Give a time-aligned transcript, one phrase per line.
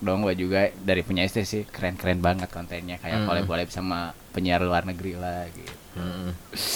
[0.00, 3.26] dong gua juga dari punya istri sih keren-keren banget kontennya kayak Mm.
[3.26, 3.98] collab-collab sama
[4.30, 5.72] penyiar luar negeri lah gitu.
[5.94, 6.30] Mm.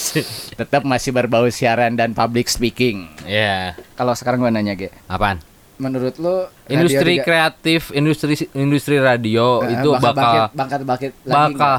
[0.58, 3.06] Tetap masih berbau siaran dan public speaking.
[3.22, 5.38] Ya, Kalau sekarang gua nanya, Ge, apaan?
[5.74, 11.75] menurut radio Industri juga- kreatif, industri industri radio Eh, itu bakal bangkit bangkit lagi bakal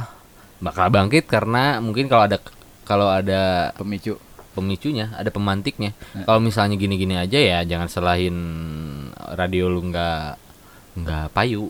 [0.59, 2.37] bakal bangkit karena mungkin kalau ada
[2.83, 4.19] kalau ada pemicu.
[4.51, 5.95] pemicunya, ada pemantiknya.
[6.11, 6.27] Nah.
[6.27, 8.35] Kalau misalnya gini-gini aja ya jangan selahin
[9.31, 10.42] radio lu nggak
[10.95, 11.69] nggak payu.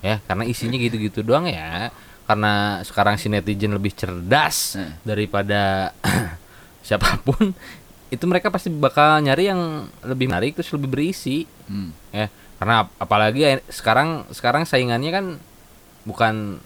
[0.00, 1.90] Ya, karena isinya gitu-gitu doang ya.
[2.26, 4.98] Karena sekarang si netizen lebih cerdas Nah.
[5.02, 5.90] daripada
[6.86, 7.54] siapa pun,
[8.06, 9.62] itu mereka pasti bakal nyari yang
[10.02, 11.46] lebih menarik terus lebih berisi.
[11.66, 11.90] Hmm.
[12.10, 15.26] Ya, karena ap- apalagi ya sekarang sekarang saingannya kan
[16.02, 16.62] bukan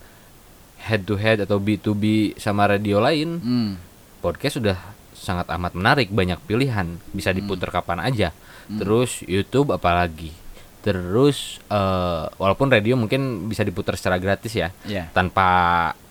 [0.81, 3.73] head to head atau B2B sama radio lain Hmm.
[4.21, 4.77] podcast sudah
[5.13, 8.33] sangat amat menarik banyak pilihan bisa diputar kapan aja
[8.65, 8.81] Hmm.
[8.81, 10.33] terus YouTube apalagi
[10.81, 15.09] terus eh, walaupun radio mungkin bisa diputar secara gratis ya Ya.
[15.11, 15.49] tanpa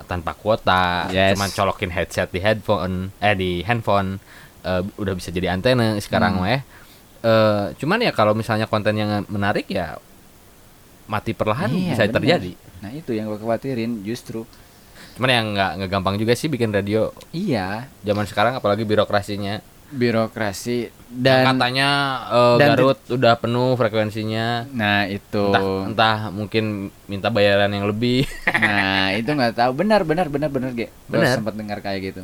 [0.05, 1.33] tanpa kuota Yes.
[1.33, 4.21] cuman colokin headset di headphone eh di handphone
[4.61, 6.41] eh, udah bisa jadi antena sekarang Hmm.
[6.41, 6.61] mah ya
[7.19, 9.99] Eh, cuman ya kalau misalnya konten yang menarik ya
[11.05, 12.15] mati perlahan Iya, bisa bener.
[12.15, 14.47] terjadi Nah, itu yang gua khawatirin justru.
[15.13, 19.59] cuman yang nggak nggak gampang juga sih bikin radio Iya, zaman sekarang apalagi birokrasinya
[19.89, 21.89] birokrasi dan katanya
[22.29, 24.69] eh, dan- Garut udah penuh frekuensinya.
[24.69, 25.49] Nah itu.
[25.49, 28.29] Entah entah mungkin minta bayaran yang lebih.
[28.59, 29.71] Nah itu nggak tahu.
[29.73, 30.93] Benar benar benar benar ge.
[31.09, 31.41] Benar.
[31.41, 32.21] sempat dengar kayak gitu.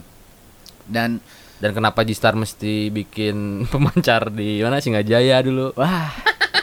[0.86, 1.18] Dan
[1.58, 3.36] dan kenapa Jistar mesti bikin
[3.74, 5.74] pemancar di mana Singajaya dulu.
[5.74, 6.14] Wah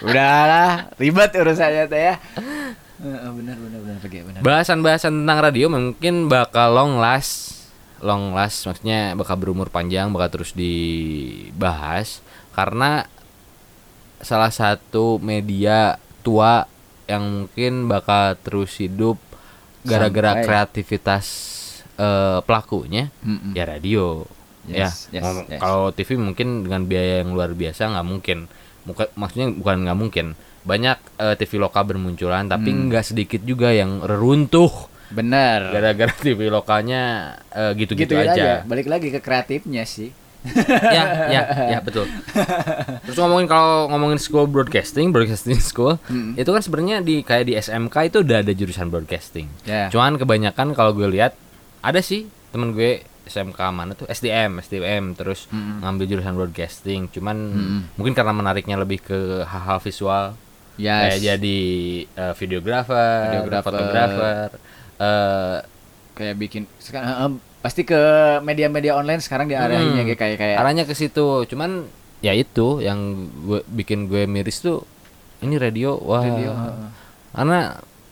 [0.03, 0.95] udahlah.
[0.99, 2.17] Ribet urusannya teh ya.
[3.03, 4.41] Benar benar benar ge benar.
[4.47, 7.62] Bahasan-bahasan tentang radio mungkin bakal long last
[8.03, 12.19] long last maksudnya bakal berumur panjang bakal terus dibahas
[12.51, 13.07] karena
[14.19, 16.67] salah satu media tua
[17.07, 19.19] yang mungkin bakal terus hidup
[19.83, 21.27] gara-gara kreativitas
[21.97, 23.53] eh, pelakunya Mm-mm.
[23.53, 24.27] ya radio
[24.63, 25.59] Yes, ya yes, yes.
[25.59, 28.39] kalau TV mungkin dengan biaya yang luar biasa nggak mungkin
[28.83, 30.27] Muka- maksudnya bukan nggak mungkin
[30.63, 32.87] banyak eh, TV lokal bermunculan tapi Hmm.
[32.87, 34.71] nggak sedikit juga yang reruntuh
[35.13, 37.03] benar gara-gara TV lokalnya
[37.49, 38.33] eh, gitu-gitu gitu aja.
[38.33, 40.11] aja balik lagi ke kreatifnya sih
[40.43, 42.03] ya, ya, ya betul.
[43.07, 46.35] Terus ngomongin kalau ngomongin school broadcasting, broadcasting school, Mm.
[46.35, 49.47] itu kan sebenarnya di kayak di SMK itu udah ada jurusan broadcasting.
[49.63, 51.39] ya Cuman kebanyakan kalau gue lihat
[51.79, 55.79] ada sih temen gue SMK mana tuh SDM, SDM terus Mm-mm.
[55.79, 57.07] ngambil jurusan broadcasting.
[57.07, 57.81] Cuman Mm-mm.
[57.95, 60.35] mungkin karena menariknya lebih ke hal-hal visual,
[60.75, 61.07] yes.
[61.07, 61.59] kayak jadi
[62.11, 63.71] eh, videographer, Videographer.
[63.71, 64.49] fotografer,
[65.03, 65.57] eh,
[66.13, 67.99] kayak bikin sekarang em, pasti ke
[68.41, 70.09] media-media online sekarang diarahinnya Hmm.
[70.09, 71.43] kayak kayak kayak arahnya ke situ.
[71.45, 71.87] Cuman
[72.19, 72.99] ya itu yang
[73.43, 74.87] gue bikin gue miris tuh
[75.41, 76.23] ini radio, wah.
[76.23, 76.89] radio, heeh.
[77.33, 77.59] Karena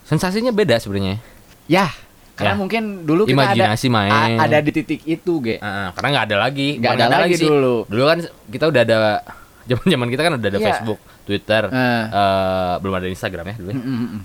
[0.02, 1.22] sensasinya beda sebenarnya.
[1.66, 1.86] ya
[2.34, 2.58] karena Ya.
[2.58, 4.10] mungkin dulu kita Imajinasi ada main.
[4.34, 6.68] a- ada di titik itu ge Ah, karena nggak ada lagi.
[6.74, 7.46] Nggak Bukan ada lagi sih.
[7.46, 7.76] dulu.
[7.84, 8.18] Dulu kan
[8.48, 8.98] kita udah ada
[9.70, 10.66] zaman-zaman kita kan udah ada Iya.
[10.66, 12.04] Facebook, Twitter, Eh.
[12.08, 13.70] eh, belum ada Instagram ya dulu.
[13.70, 13.76] ya.
[13.76, 14.20] Mm, mm.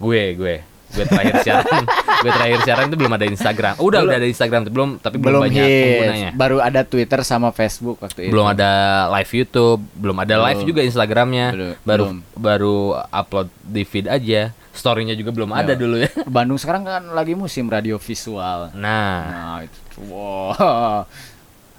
[0.00, 0.54] Gue, gue,
[0.88, 1.82] gue terakhir siaran,
[2.22, 3.74] gue terakhir siaran itu belum ada Instagram.
[3.76, 4.08] Udah Belum.
[4.08, 6.30] udah ada Instagram, tapi belum tapi belum, belum banyak hits penggunanya.
[6.32, 8.70] baru ada Twitter sama Facebook waktu itu Belum ada
[9.10, 10.68] live YouTube, belum ada live Belum.
[10.68, 11.46] juga Instagramnya.
[11.50, 11.74] Belum.
[11.82, 12.18] Baru Belum.
[12.34, 14.42] baru upload di feed aja.
[14.70, 15.76] Storynya juga belum ada Ya.
[15.76, 16.10] dulu ya.
[16.30, 21.02] Bandung sekarang kan lagi musim radio visual Nah, nah itu wow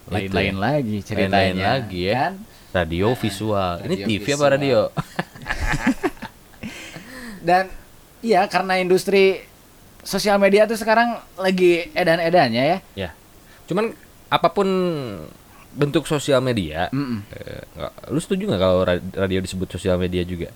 [0.06, 0.36] lain Itu.
[0.36, 2.14] lain lagi ceritanya Lain-lain lagi ya.
[2.20, 2.34] kan?
[2.70, 3.74] radio visual.
[3.80, 4.50] Ini radio TV apa visual.
[4.52, 4.80] radio?
[7.42, 7.72] dan
[8.22, 9.44] iya karena industri
[10.00, 13.10] sosial media tuh sekarang lagi edan-edannya ya Ya.
[13.66, 13.94] Cuman
[14.28, 14.66] apa pun
[15.70, 17.22] bentuk sosial media, Mm-mm.
[17.30, 20.50] eh, nggak- lu setuju nggak kalau ra- radio disebut sosial media juga?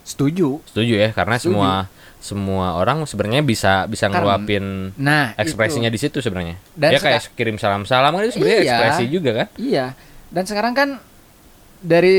[0.00, 1.54] setuju Setuju ya, karena Setuju.
[1.54, 1.72] semua
[2.18, 5.94] semua orang sebenarnya bisa bisa ngeluapin nah ekspresinya itu.
[5.94, 6.56] di situ sebenarnya.
[6.74, 8.66] Dan ya kayak kirim salam-salam kan itu sebenarnya Iya.
[8.66, 9.46] ekspresi juga kan?
[9.54, 9.86] Iya.
[10.28, 10.88] Dan sekarang kan
[11.78, 12.18] dari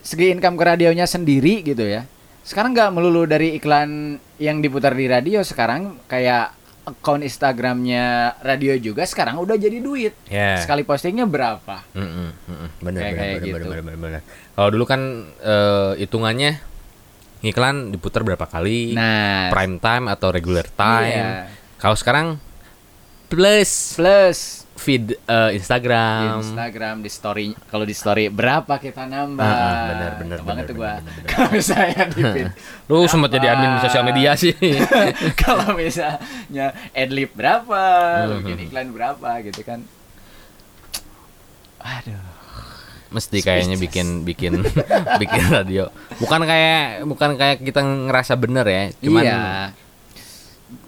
[0.00, 2.06] segi income ke radionya sendiri gitu ya.
[2.42, 5.40] Sekarang nggak melulu dari iklan yang diputar di radio.
[5.40, 10.18] Sekarang kayak akun Instagramnya radio juga sekarang udah jadi duit.
[10.26, 10.58] Ya.
[10.58, 11.86] Sekali postingnya berapa?
[11.94, 12.68] Mm-mm, mm-mm.
[12.82, 13.54] Bener, Kayak- bener, kayak bener, gitu.
[13.64, 14.20] bener, bener, bener.
[14.52, 15.00] Kalau dulu kan
[15.38, 16.50] eh, hitungannya
[17.42, 21.10] iklan diputar berapa kali, Nah, prime time atau regular time.
[21.10, 21.30] Iya.
[21.78, 22.26] Kalau sekarang
[23.26, 26.42] plus plus feed eh, di Instagram.
[26.42, 29.38] Instagram di story kalau di story berapa kita nambah.
[29.40, 30.92] Ah, ah, benar, benar, Itu banget benar, tuh gua.
[31.24, 32.48] Kalau misalnya di feed
[32.90, 34.52] Lu sempat jadi admin sosial media sih.
[35.42, 37.82] kalau misalnya adlib berapa,
[38.22, 38.42] Hmm.
[38.42, 39.86] bikin iklan berapa gitu kan.
[41.78, 42.18] Aduh.
[43.12, 44.64] mesti kayaknya bikin bikin
[45.22, 45.92] bikin radio.
[46.16, 49.40] Bukan kayak bukan kayak kita ngerasa bener ya, cuman iya.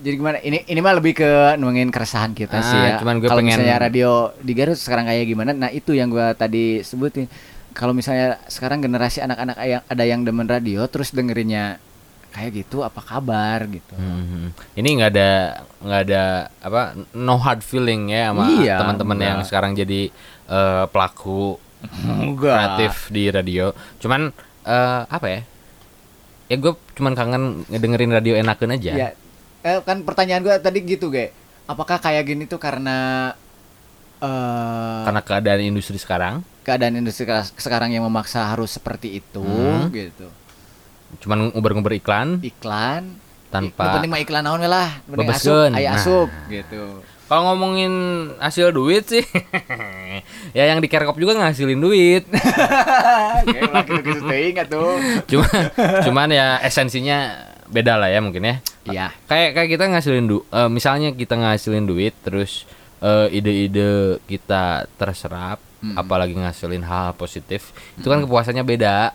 [0.00, 0.36] Jadi gimana?
[0.38, 2.96] Ini ini mah lebih ke nuangin keresahan kita Ah, sih ya.
[2.96, 5.50] cuman gue Kalau pengen- misalnya radio di Garut sekarang kayak gimana?
[5.50, 7.28] Nah itu yang gua tadi sebutin.
[7.70, 11.82] Kalau misalnya sekarang generasi anak-anak yang ada yang demen radio, terus dengerinnya
[12.30, 13.94] kayak gitu, apa kabar gitu?
[13.94, 15.30] Hmm, ini nggak ada
[15.80, 16.22] nggak ada
[16.58, 16.80] apa
[17.12, 20.10] no hard feeling ya sama Iya, teman-teman yang sekarang jadi
[20.44, 21.58] eh, pelaku
[22.04, 22.54] Enggak.
[22.78, 23.70] kreatif di radio.
[23.98, 24.30] Cuman
[24.62, 25.40] eh, apa ya?
[26.46, 28.92] Ya gue cuman kangen ngedengerin radio enakan aja.
[28.94, 29.10] Iya.
[29.64, 31.32] Eh, kan pertanyaan gua tadi gitu, Ge.
[31.64, 33.32] Apakah kayak gini tuh karena
[34.20, 37.24] eh Karena keadaan industri sekarang, keadaan industri
[37.56, 39.88] sekarang yang memaksa harus seperti itu Hmm.
[39.90, 40.28] gitu.
[41.14, 43.14] cuman nguber-nguber iklan Iklan
[43.48, 43.96] tanpa.
[43.96, 44.98] Penting mah iklan naon lah.
[45.06, 45.96] Penting asup, aya Nah.
[45.96, 47.06] asup gitu.
[47.24, 47.92] Kalau ngomongin
[48.36, 49.22] hasil duit sih,
[50.58, 52.26] ya yang di Kerkop juga ngasilin duit.
[53.46, 54.92] Kayak lagi gitu teuing atuh.
[55.24, 55.48] Cuma,
[56.02, 57.30] cuman ya esensinya
[57.66, 58.56] beda lah ya mungkin ya.
[58.84, 59.06] Iya.
[59.24, 62.64] Kayak kayak kita ngasilin du, eh, misalnya kita ngasilin duit, terus
[63.00, 66.00] eh, ide-ide kita terserap, Mm.
[66.00, 69.12] apalagi ngasilin hal positif, itu kan kepuasannya beda.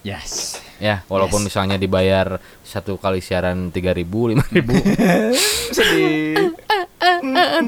[0.00, 0.56] Yes.
[0.80, 1.52] Ya, walaupun Yes.
[1.52, 4.80] misalnya dibayar satu kali siaran 3000, 5000.
[5.76, 6.56] Sedih.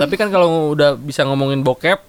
[0.00, 2.00] Tapi kan kalau udah bisa ngomongin bokep,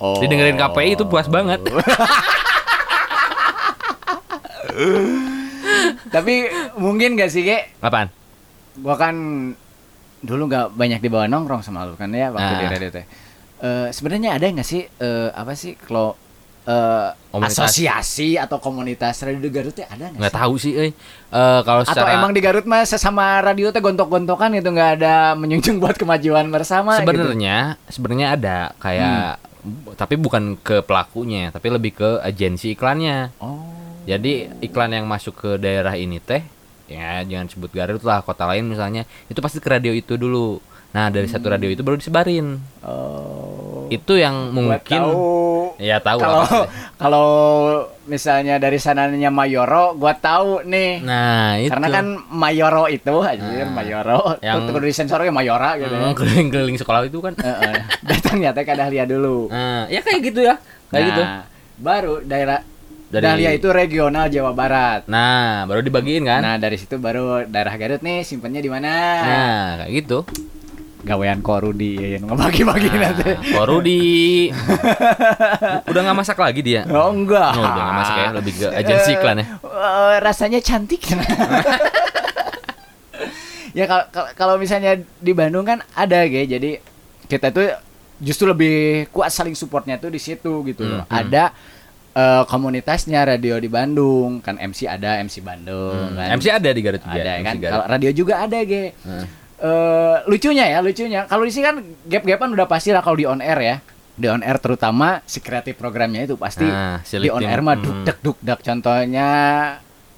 [0.00, 0.16] Oh.
[0.24, 1.60] didengerin KPI itu puas banget.
[6.08, 6.34] Tapi
[6.76, 7.74] mungkin gak sih, Ge?
[7.78, 8.08] Apaan?
[8.76, 9.14] Gua kan
[10.18, 12.58] dulu nggak banyak dibawa nongkrong sama lu kan ya waktu Ah.
[12.58, 13.04] di radio teh.
[13.58, 16.12] Eh, sebenarnya ada nggak sih eh, apa sih kalau
[16.62, 17.62] eh, Komunitas.
[17.62, 20.90] asosiasi atau komunitas radio di Garut teh ada nggak Nggak tahu sih, eh.
[21.30, 25.14] Eh, kalau Atau secara emang di Garut mah sesama radio teh gontok-gontokan gitu nggak ada
[25.32, 27.06] menjunjung buat kemajuan bersama gitu?
[27.06, 27.56] sebenarnya
[27.86, 29.38] sebenarnya ada kayak
[29.94, 33.34] tapi bukan ke pelakunya, tapi lebih ke agensi iklannya.
[33.36, 33.62] Oh.
[34.06, 34.32] Jadi
[34.62, 36.46] iklan yang masuk ke daerah ini teh,
[36.86, 40.62] ya jangan sebut Garut lah, kota lain misalnya, itu pasti ke radio itu dulu.
[40.94, 42.56] Nah dari satu radio itu baru disebarin.
[42.80, 43.84] Oh.
[43.92, 45.76] Itu yang mungkin, tahu.
[45.76, 46.42] ya tahu Kalau
[46.96, 47.28] kalau
[48.06, 51.04] misalnya dari sananya Mayoro, gua tahu nih.
[51.04, 51.68] Nah itu.
[51.68, 54.40] Karena kan Mayoro itu anjir Nah, Mayoro.
[54.40, 55.92] yang- kudu disensor ya Mayora gitu.
[55.92, 56.16] Hmm, ya.
[56.16, 57.34] keliling-keliling sekolah itu kan.
[57.36, 57.74] Heeh.
[58.06, 59.52] Datangnya teh ke Dahlia dulu.
[59.52, 60.54] Nah, ya kayak gitu ya,
[60.88, 61.22] kayak Nah, gitu.
[61.76, 62.64] Baru daerah
[63.06, 65.06] Dari- Dahlia itu regional Jawa Barat.
[65.06, 66.42] Nah, baru dibagiin kan?
[66.42, 68.90] Nah, dari situ baru daerah Garut nih simpennya di mana?
[69.22, 70.18] Nah, kayak gitu.
[71.06, 73.30] Gawean Korudi ya ngebagi-bagi Nah, nanti.
[73.54, 74.50] Kok Rudi
[75.90, 76.82] udah nggak masak lagi dia.
[76.90, 77.54] Oh enggak.
[77.54, 79.46] Oh, udah nggak masuk ya, lebih ke agensi iklan ya.
[79.62, 81.06] Eh, rasanya cantik.
[83.78, 83.84] ya
[84.34, 86.82] kalau- misalnya di Bandung kan ada ge, jadi
[87.26, 87.70] kita tuh
[88.16, 88.74] justru lebih
[89.12, 91.04] kuat saling supportnya tuh di situ gitu loh.
[91.04, 91.22] Hmm, hmm.
[92.16, 96.40] Eh, komunitasnya radio di Bandung, kan MC ada MC Bandung Hmm, kan.
[96.40, 97.12] MC ada di Garut juga.
[97.20, 97.72] ada MC kan.
[97.76, 98.96] Kalau radio juga ada ge.
[99.04, 99.26] Nah,
[99.56, 101.24] Eh, lucunya ya, lucunya.
[101.24, 103.76] Kalau di sini kan gap-gapan udah pasti lah kalau di on air ya.
[104.12, 107.84] Di on air terutama si kreatif programnya itu pasti Nah, di on air mah hmm.
[107.84, 109.28] duk dak duk dak contohnya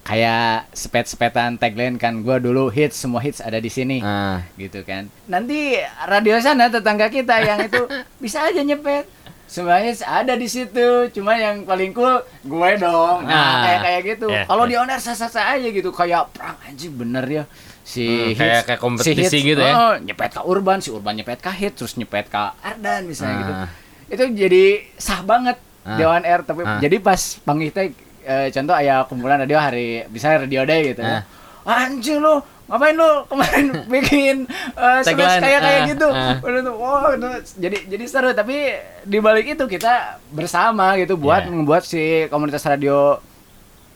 [0.03, 5.07] kayak sepet-sepetan tagline kan gua dulu hits semua hits ada di sini ah, gitu kan.
[5.31, 7.79] Nanti radio sana tetangga kita yang itu
[8.23, 9.07] bisa aja nyepet.
[9.49, 13.25] Semuanya ada di situ, cuma yang paling cool gue dong.
[13.25, 14.27] Nah, Nah, kayak kayak gitu.
[14.29, 14.69] ya, Kalau ya.
[14.69, 17.43] di on air sasa-sasa aja gitu, kayak perang anjing bener ya.
[17.81, 19.73] Si Hmm, hits, kayak- kayak kompetisi si hits, gitu ya.
[19.73, 23.53] oh, nyepet ke Urban, si Urban nyepet ke hits, terus nyepet ke Ardan misalnya gitu.
[23.55, 23.69] Ah.
[24.07, 24.63] Itu jadi
[24.95, 25.97] sah banget Ah.
[25.97, 26.77] di on air tapi Ah.
[26.77, 27.89] jadi pas panggil teh
[28.21, 31.25] eh, contoh aya kumpulan radio hari bisa radio day gitu Ah.
[31.65, 31.81] ya.
[31.81, 32.37] Anjing lu,
[32.69, 34.37] ngapain lu kemarin bikin
[34.77, 36.07] Tagline, kayak kayak ah, gitu.
[36.45, 37.09] Udah tuh, wow,
[37.57, 41.55] jadi jadi seru tapi di balik itu kita bersama gitu buat Yeah.
[41.55, 43.17] membuat si komunitas radio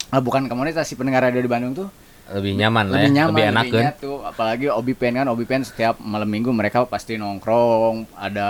[0.10, 1.89] ah, bukan komunitas si pendengar radio di Bandung tuh
[2.32, 3.84] lebih nyaman lah lebih ya, nyaman lebih enak lebih kan.
[3.84, 4.12] nyatu.
[4.24, 8.50] apalagi Obi Pen kan Obi Pen setiap malam minggu mereka pasti nongkrong ada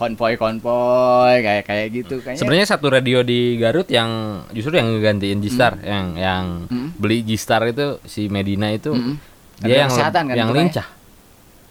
[0.00, 4.08] konvoy-konvoy kayak kayak gitu kayaknya Sebenarnya satu radio di Garut yang
[4.50, 6.96] justru yang ngegantiin G-Star, yang yang Hmm.
[6.96, 9.20] beli G-Star itu si Medina itu Mm-mm.
[9.60, 10.56] dia yang kesehatan kan yang ya?
[10.56, 10.88] lincah.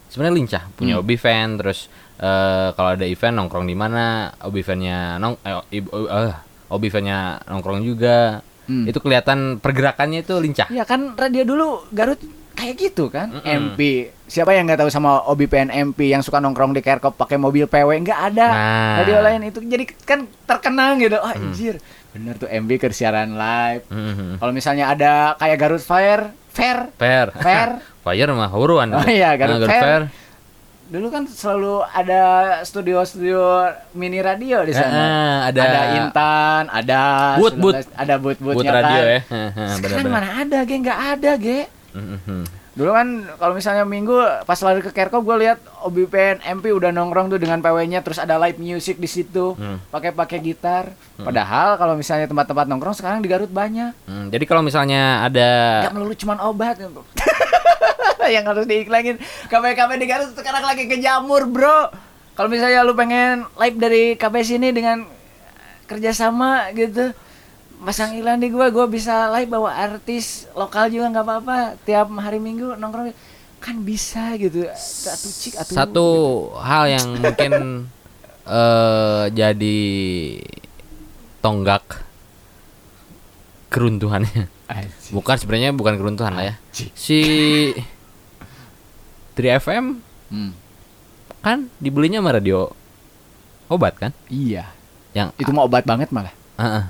[0.07, 1.01] Sebenarnya lincah, punya Hmm.
[1.01, 4.05] Obi fan terus eh, kalau ada event nongkrong di mana,
[4.43, 6.33] Obi fan-nya nong eh, eh,
[6.69, 8.45] Obi fan-nya nongkrong juga.
[8.65, 8.86] Hmm.
[8.86, 10.69] Itu kelihatan pergerakannya itu lincah.
[10.69, 12.21] Ya kan radio dulu Garut
[12.59, 13.71] kayak gitu kan Mm-mm.
[13.71, 13.79] MP
[14.25, 17.63] siapa yang nggak tahu sama Obi Pen MP yang suka nongkrong di Kerkop pakai mobil
[17.63, 18.95] PW nggak ada Nah.
[18.99, 21.49] radio lain itu jadi kan terkenang gitu oh Hmm.
[21.49, 24.37] anjir bener tuh MB ke siaran live Mhm.
[24.37, 27.31] kalau misalnya ada kayak Garut Fire Fair Fair.
[27.33, 27.69] Fair
[28.03, 28.89] Fire mah huruan.
[28.91, 30.09] Oh iya, Garut Fair.
[30.89, 32.21] dulu kan selalu ada
[32.63, 34.97] studio-studio mini radio di sana.
[34.97, 37.01] Ah, ada- ada Intan, ada
[37.37, 37.85] 19 booth.
[37.93, 39.19] ada booth-booth Buat radio ya.
[39.77, 41.59] Sekarang mana ada, ge nggak ada, ge.
[41.93, 42.41] Mhm.
[42.77, 44.15] Dulu kan kalau misalnya minggu
[44.48, 48.39] pas lari ke Kerko gue lihat OBPN MP udah nongkrong tuh dengan PW-nya terus ada
[48.39, 49.58] live music di situ.
[49.60, 49.84] Hmm.
[49.91, 50.96] Pakai pakai gitar.
[51.19, 53.91] Padahal kalau misalnya tempat-tempat nongkrong sekarang di Garut banyak.
[54.08, 55.50] Hmm, jadi kalau misalnya ada
[55.89, 56.79] Gak melulu cuman obat
[58.36, 59.17] yang harus diiklanin.
[59.50, 61.91] KB-KB di Garut sekarang lagi kejamur, Bro.
[62.38, 65.03] Kalau misalnya lu pengen live dari KB sini dengan
[65.89, 67.12] kerjasama gitu,
[67.79, 71.57] pasang iklan di gua, gua bisa live bawa artis lokal juga nggak apa-apa.
[71.83, 73.15] Tiap hari Minggu nongkrong
[73.59, 74.67] kan bisa gitu.
[74.67, 75.71] Atu cik atu.
[75.75, 76.07] satu
[76.59, 77.51] hal yang mungkin
[78.59, 79.79] eh jadi
[81.39, 82.03] tonggak
[83.69, 84.48] keruntuhannya.
[84.69, 85.13] Anjing.
[85.13, 86.55] Bukan sebenarnya bukan keruntuhan lah ya.
[86.93, 87.19] Si
[89.33, 90.53] 3FM Hmm.
[91.41, 92.69] kan dibelinya sama radio
[93.65, 94.12] obat kan?
[94.29, 94.69] Iya.
[95.17, 96.29] Yang Itu mau obat banget malah.
[96.53, 96.86] Ah, ah.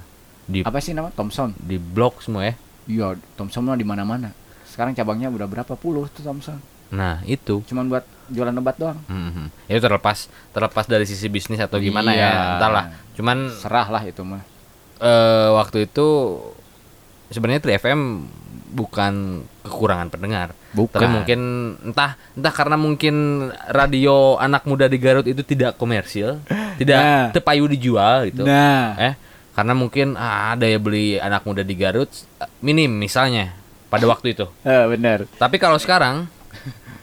[0.49, 1.13] Di Apa sih nama?
[1.13, 1.53] Thomson.
[1.55, 2.53] di blok semua ya.
[2.83, 4.33] Iya, Thomson mah di mana-mana.
[4.65, 6.57] Sekarang cabangnya udah berapa puluh tuh Thomson.
[6.89, 8.97] Nah, itu Cuman buat jualan obat doang.
[9.05, 9.53] Mhm.
[9.67, 12.25] Itu terlepas terlepas dari sisi bisnis atau gimana Iya.
[12.25, 12.85] ya, entahlah.
[13.13, 14.41] Cuman Serah lah itu mah.
[14.97, 16.07] eh waktu itu
[17.27, 18.25] sebenarnya 3FM
[18.69, 19.13] bukan
[19.61, 20.53] kekurangan pendengar.
[20.71, 20.93] Bukan.
[20.93, 21.39] Tapi mungkin
[21.83, 23.15] entah entah karena mungkin
[23.67, 26.41] radio anak muda di Garut itu tidak komersil,
[26.81, 27.27] tidak Nah.
[27.29, 28.45] tepayu dijual gitu.
[28.45, 29.13] Nah, Eh,
[29.59, 32.07] karena mungkin ah, ada ya beli anak muda di Garut
[32.63, 33.51] minim misalnya
[33.91, 34.47] pada waktu itu.
[34.63, 36.31] eh, bener, Tapi kalau sekarang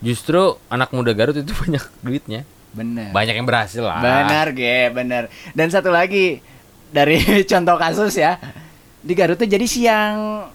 [0.01, 2.49] justru anak muda Garut itu banyak duitnya.
[2.73, 3.13] bener.
[3.13, 4.01] Banyak yang berhasil lah.
[4.01, 5.29] Benar, ge, bener.
[5.53, 6.41] Dan satu lagi
[6.89, 7.21] dari
[7.53, 8.41] contoh kasus ya,
[9.05, 10.49] di Garut tuh jadi siang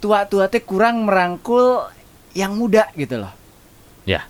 [0.00, 1.84] tua-tua teh kurang merangkul
[2.32, 3.32] yang muda gitu loh.
[4.08, 4.24] Ya.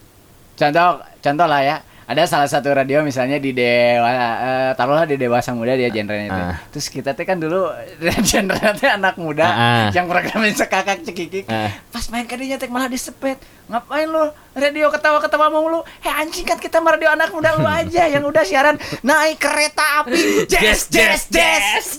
[0.59, 1.77] Contoh, contoh lah ya.
[2.13, 6.43] Ada salah satu radio misalnya di Dewa, eh, taruhlah di Dewasa Muda dia genrenya itu.
[6.45, 6.61] Ah.
[6.69, 7.73] Terus kita teh kan dulu
[8.29, 9.87] genrenya teh anak muda Ah, ah.
[9.97, 11.49] yang programnya sekakak cekikik.
[11.49, 11.73] Ah.
[11.89, 13.41] Pas main ke dinya teh malah disepet.
[13.73, 15.81] Ngapain lu radio ketawa-ketawa mau lu?
[16.05, 20.45] Heh anjing kan kita radio anak muda lu aja yang udah siaran naik kereta api.
[20.53, 21.97] Jazz jazz jazz.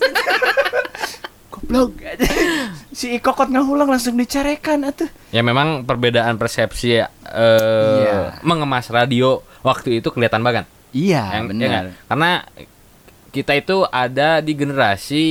[1.63, 1.95] Goblok.
[2.97, 5.07] si Ikokot ngahulang langsung dicarekan atuh.
[5.31, 8.43] Ya memang perbedaan persepsi ya, eh Iya.
[8.43, 10.67] mengemas radio waktu itu kelihatan banget.
[10.91, 11.69] Iya, Yang- ya benar.
[11.69, 11.85] nggak?
[12.05, 12.31] Karena
[13.31, 15.23] kita itu ada di generasi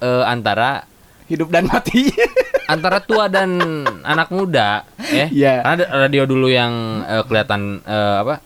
[0.00, 0.88] eh, antara
[1.24, 2.12] Hidup dan mati.
[2.72, 3.56] antara tua dan
[4.02, 5.24] anak muda, ya.
[5.28, 5.54] Iya.
[5.64, 6.72] Karena radio dulu yang
[7.04, 8.40] eh, kelihatan eh, apa?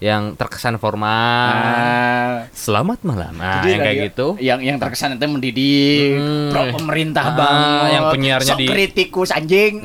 [0.00, 1.52] Yang terkesan formal.
[1.52, 2.48] Ah.
[2.50, 3.36] Selamat malam.
[3.36, 4.26] Nah, Jadi yang kayak gitu.
[4.40, 6.48] Yang yang terkesan itu mendidik, Hmm.
[6.48, 7.90] pro pemerintah Ah, banget.
[7.90, 9.84] yang penyiarnya Sok di- kritikus anjing.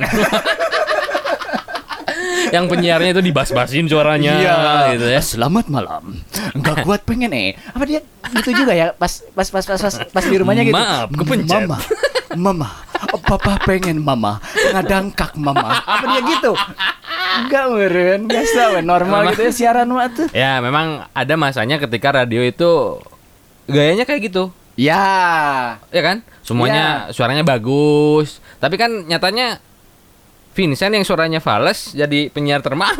[2.46, 4.32] yang penyiarnya itu dibas-basin suaranya
[4.88, 5.20] gitu ya.
[5.20, 6.16] Selamat malam.
[6.54, 7.52] Enggak kuat pengen eh.
[7.68, 8.00] Apa dia
[8.32, 10.72] gitu juga ya pas pas pas pas pas, pas di rumahnya gitu.
[10.74, 11.60] Maaf, kepencet.
[11.60, 11.76] Mama.
[12.32, 12.68] Mama.
[13.18, 14.40] Papa pengen mama
[14.72, 15.76] ngadangkak mama.
[15.78, 16.52] Apa dia gitu?
[17.38, 20.28] Enggak meren, biasa we normal Memang- gitu ya siaran mah tuh.
[20.30, 22.96] Ya, memang ada masanya ketika radio itu
[23.66, 24.48] gayanya kayak gitu.
[24.74, 25.04] Ya.
[25.88, 26.20] Ya kan?
[26.40, 28.38] Semuanya suaranya bagus.
[28.56, 29.60] Tapi kan nyatanya
[30.52, 32.96] Vincent yang suaranya fals jadi penyiar termahal.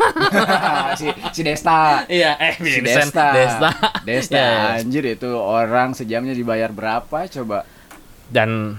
[0.99, 2.05] si si Desta.
[2.05, 3.27] Iya, eh Si Vincent Desta.
[3.33, 3.69] Desta.
[4.05, 4.37] Desta.
[4.37, 4.61] Ya, ya.
[4.77, 7.65] Anjir itu orang sejamnya dibayar berapa coba?
[8.29, 8.77] Dan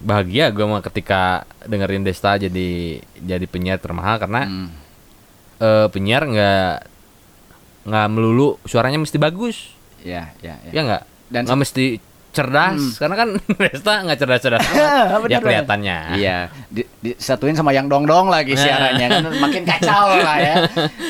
[0.00, 2.70] bahagia gue mah ketika dengerin Desta jadi
[3.14, 4.68] jadi penyiar termahal karena Hmm.
[5.56, 6.72] Eh, penyiar nggak
[7.84, 9.70] nggak melulu suaranya mesti bagus
[10.00, 10.70] Ya, ya, ya.
[10.70, 11.84] ya nggak Dan nggak mesti
[12.30, 12.92] cerdas Hmm.
[12.98, 13.28] karena kan
[13.62, 14.64] Desta nggak cerdas-cerdas
[15.32, 20.54] ya kelihatannya Iya, di, disatuin sama yang dong-dong lagi siarannya kan makin kacau lah ya.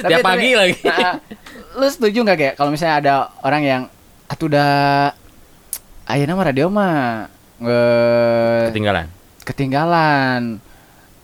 [0.01, 0.77] Tiap pagi lagi.
[0.81, 1.17] Nah,
[1.75, 3.83] lu setuju nggak kayak kalau misalnya ada orang yang
[4.25, 5.11] atuh udah
[6.05, 6.95] ayeuna mah radio mah
[7.57, 9.07] nge- ketinggalan
[9.45, 10.43] ketinggalan.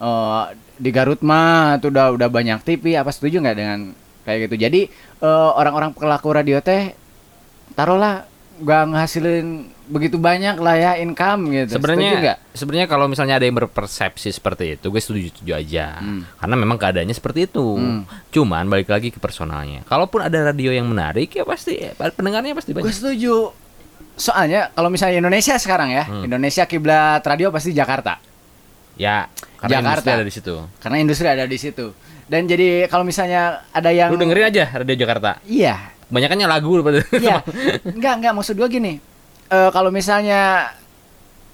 [0.00, 0.42] Eh,
[0.80, 3.78] di Garut mah tuh udah udah banyak TV apa setuju nggak dengan
[4.24, 4.56] kayak gitu.
[4.56, 4.80] Jadi
[5.20, 6.96] eh, orang-orang pelaku radio teh
[7.72, 8.24] taruhlah
[8.60, 9.46] nggak ngasilin
[9.90, 11.76] begitu banyak lah ya income gitu.
[11.76, 16.22] Sebenarnya sebenarnya kalau misalnya ada yang berpersepsi seperti itu gue setuju setuju aja Hmm.
[16.38, 18.06] karena memang keadaannya seperti itu Hmm.
[18.30, 22.86] cuman balik lagi ke personalnya kalaupun ada radio yang menarik ya pasti pendengarnya pasti Gue
[22.86, 23.50] banyak setuju.
[24.14, 26.22] Soalnya kalau misalnya Indonesia sekarang ya, Hmm.
[26.22, 28.20] Indonesia kiblat radio pasti Jakarta.
[29.00, 29.24] Ya
[29.56, 29.88] karena Jakarta.
[29.96, 31.86] industri ada di situ Karena industri ada di situ.
[32.28, 35.74] Dan jadi kalau misalnya ada yang lu dengerin aja radio Jakarta Iya.
[36.06, 37.40] banyakannya lagu daripada Iya.
[37.96, 39.00] enggak, enggak maksud gua gini.
[39.48, 40.70] Eh kalau misalnya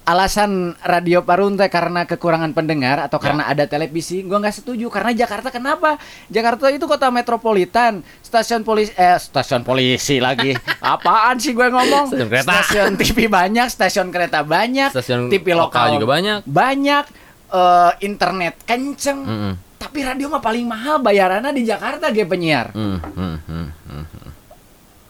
[0.07, 5.51] alasan radio Parunte karena kekurangan pendengar atau karena ada televisi, gua nggak setuju karena Jakarta
[5.51, 5.99] kenapa?
[6.31, 10.55] Jakarta itu kota metropolitan, stasiun polisi eh stasiun polisi lagi.
[10.95, 12.07] Apaan sih gue ngomong?
[12.07, 12.47] Stasiun kereta.
[12.55, 16.37] Stasiun TV banyak, stasiun kereta banyak, Stasiun TV lokal lokal juga banyak.
[16.47, 17.05] Banyak
[17.49, 19.19] eh, internet kenceng.
[19.23, 19.53] Mm-mm.
[19.77, 22.73] Tapi radio mah paling mahal bayarannya di Jakarta ge penyiar.
[22.73, 24.05] Mm, mm, mm, mm.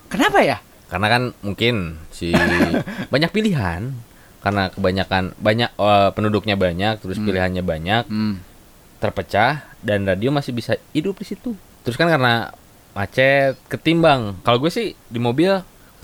[0.08, 0.58] Kenapa ya?
[0.88, 2.32] Karena kan mungkin si
[3.14, 3.92] banyak pilihan
[4.40, 8.40] karena kebanyakan banyak eh, penduduknya banyak, terus pilihannya banyak, Hmm.
[8.98, 11.52] terpecah dan radio masih bisa hidup di situ.
[11.84, 12.52] Terus kan karena
[12.92, 14.40] macet, ketimbang.
[14.42, 15.54] Kalau gue sih di mobil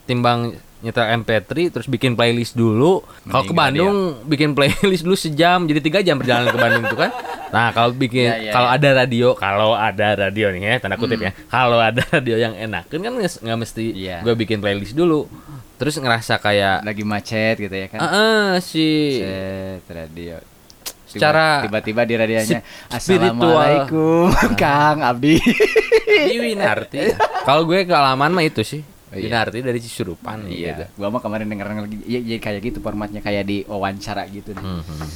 [0.03, 2.99] ketimbang nyetel MP3 terus bikin playlist dulu.
[3.23, 7.11] Kalau ke Bandung bikin playlist dulu sejam jadi tiga jam perjalanan ke Bandung tuh kan.
[7.49, 8.75] Nah kalau bikin Ya, ya, kalau ya.
[8.75, 12.85] ada radio kalau ada radio nih ya tanda kutip ya kalau ada radio yang enak
[12.85, 14.17] kan kan nggak mesti Iya.
[14.21, 15.29] gue bikin playlist dulu
[15.73, 17.99] terus ngerasa kayak Lagi macet gitu ya kan.
[17.99, 20.41] ah ah, si Set radio.
[21.05, 22.59] Secara tiba-tiba di radionya
[22.97, 23.53] spiritual.
[23.53, 25.37] Assalamualaikum Kang Abdi.
[26.03, 28.81] di Winarti kalau gue kealaman mah itu sih
[29.13, 29.29] Oh, iya.
[29.29, 30.73] Winarti dari Cisurupan gitu.
[30.73, 34.57] Iya, gua mah kemarin denger lagi iya, iya kayak gitu formatnya kayak di wawancara gitu
[34.57, 34.65] nih.
[34.65, 35.09] Hmm, hmm.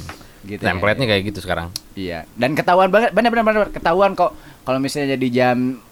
[0.46, 0.70] Gitu ya.
[0.70, 1.74] Template-nya kayak gitu sekarang.
[1.98, 5.82] Iya, dan ketahuan banget benar benar benar ketahuan kok kalau misalnya di jam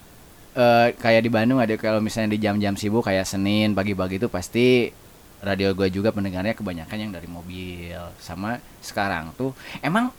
[0.54, 4.94] eh, kayak di Bandung ada kalau misalnya di jam-jam sibuk kayak Senin pagi-pagi itu pasti
[5.42, 9.50] radio gua juga pendengarnya kebanyakan yang dari mobil sama sekarang tuh
[9.82, 10.14] emang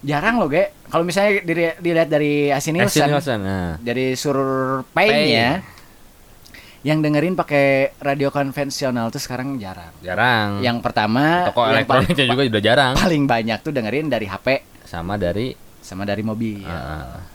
[0.00, 1.44] jarang loh ge kalau misalnya
[1.80, 3.74] dilihat dari Asin Asin Nielsen Nielsen, nah.
[3.80, 5.75] dari surveinya
[6.86, 9.90] yang dengerin pakai radio konvensional tuh sekarang jarang.
[9.98, 10.62] Jarang.
[10.62, 12.92] Yang pertama toko yang paling, elektroniknya juga udah jarang.
[12.94, 14.46] paling banyak tuh dengerin dari HP
[14.86, 15.50] Sama dari
[15.82, 16.62] sama dari mobil.
[16.62, 17.26] Ah.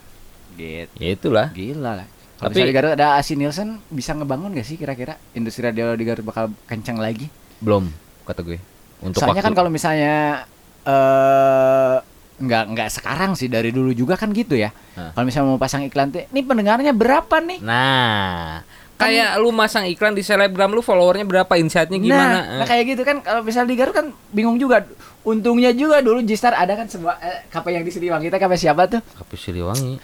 [0.56, 0.88] Gitu.
[0.96, 1.48] ya itulah.
[1.52, 2.08] Gila lah.
[2.40, 6.24] Tapi- di Garut ada Asin Nielsen bisa ngebangun gak sih kira-kira industri radio di Garut
[6.24, 7.28] bakal kencang lagi?
[7.60, 7.92] Belum
[8.24, 8.56] kata gue.
[9.04, 10.48] Untuk Soalnya kan waktu- kalau misalnya
[10.82, 11.96] eh
[12.42, 14.74] nggak nggak sekarang sih dari dulu juga kan gitu ya.
[14.98, 15.14] Nah.
[15.14, 17.62] Kalau misalnya mau pasang iklan tuh, ini pendengarnya berapa nih?
[17.62, 18.66] Nah,
[19.02, 22.38] kayak lu masang iklan di selebgram lu followernya berapa, insightnya gimana?
[22.46, 24.86] Nah, nah kayak gitu kan kalau misalnya di Garut kan bingung juga.
[25.22, 28.90] Untungnya juga dulu Jistar ada kan sebuah eh, kafe yang di Siliwangi kita kafe siapa
[28.90, 29.02] tuh?
[29.18, 30.02] Kopi Siliwangi.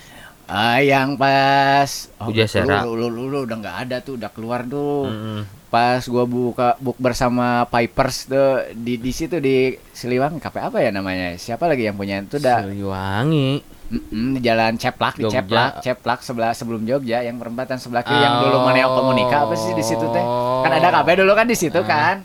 [0.47, 2.87] Ah yang pas Pujasera.
[2.87, 5.11] lu, lu, lu, lu udah nggak ada tuh udah keluar tuh.
[5.11, 5.41] Mm-mm.
[5.67, 10.93] Pas gua buka book bersama Pipers tuh di di situ di Siliwangi kafe apa ya
[10.95, 11.35] namanya?
[11.35, 13.76] Siapa lagi yang punya itu udah Siliwangi.
[13.87, 15.39] Mm-mm, di jalan Ceplak di Jogja.
[15.39, 19.71] Ceplak Ceplak sebelah sebelum Jogja yang perempatan sebelah kiri yang dulu Maneo Komunika apa sih
[19.71, 20.25] di situ teh
[20.59, 21.85] kan ada kafe dulu kan di situ Ah.
[21.85, 22.15] kan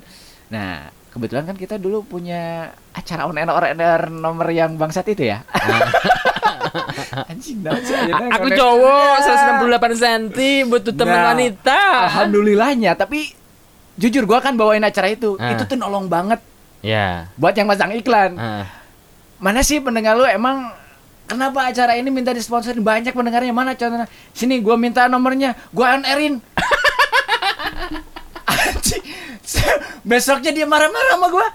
[0.49, 0.73] nah
[1.09, 5.47] kebetulan kan kita dulu punya acara on air on air nomor yang bangsat itu ya
[7.29, 9.35] anjing banget sih akhirnya Aku cowok Ya.
[9.63, 11.81] 168 cm butuh teman Nah, wanita.
[12.09, 13.33] alhamdulillahnya tapi
[13.95, 15.53] jujur gua kan bawain acara itu Ah.
[15.53, 16.41] itu tuh nolong banget
[16.81, 17.31] Ya.
[17.37, 18.67] buat yang pasang iklan Ah.
[19.39, 20.73] mana sih pendengar lu emang
[21.27, 22.83] kenapa acara ini minta disponsorin?
[22.83, 23.55] Banyak pendengarnya.
[23.55, 24.09] Mana contohnya?
[24.33, 25.55] Sini gua minta nomornya.
[25.71, 26.41] Gua on airin
[28.53, 29.03] anjing.
[30.03, 31.47] Besoknya dia marah-marah sama gua.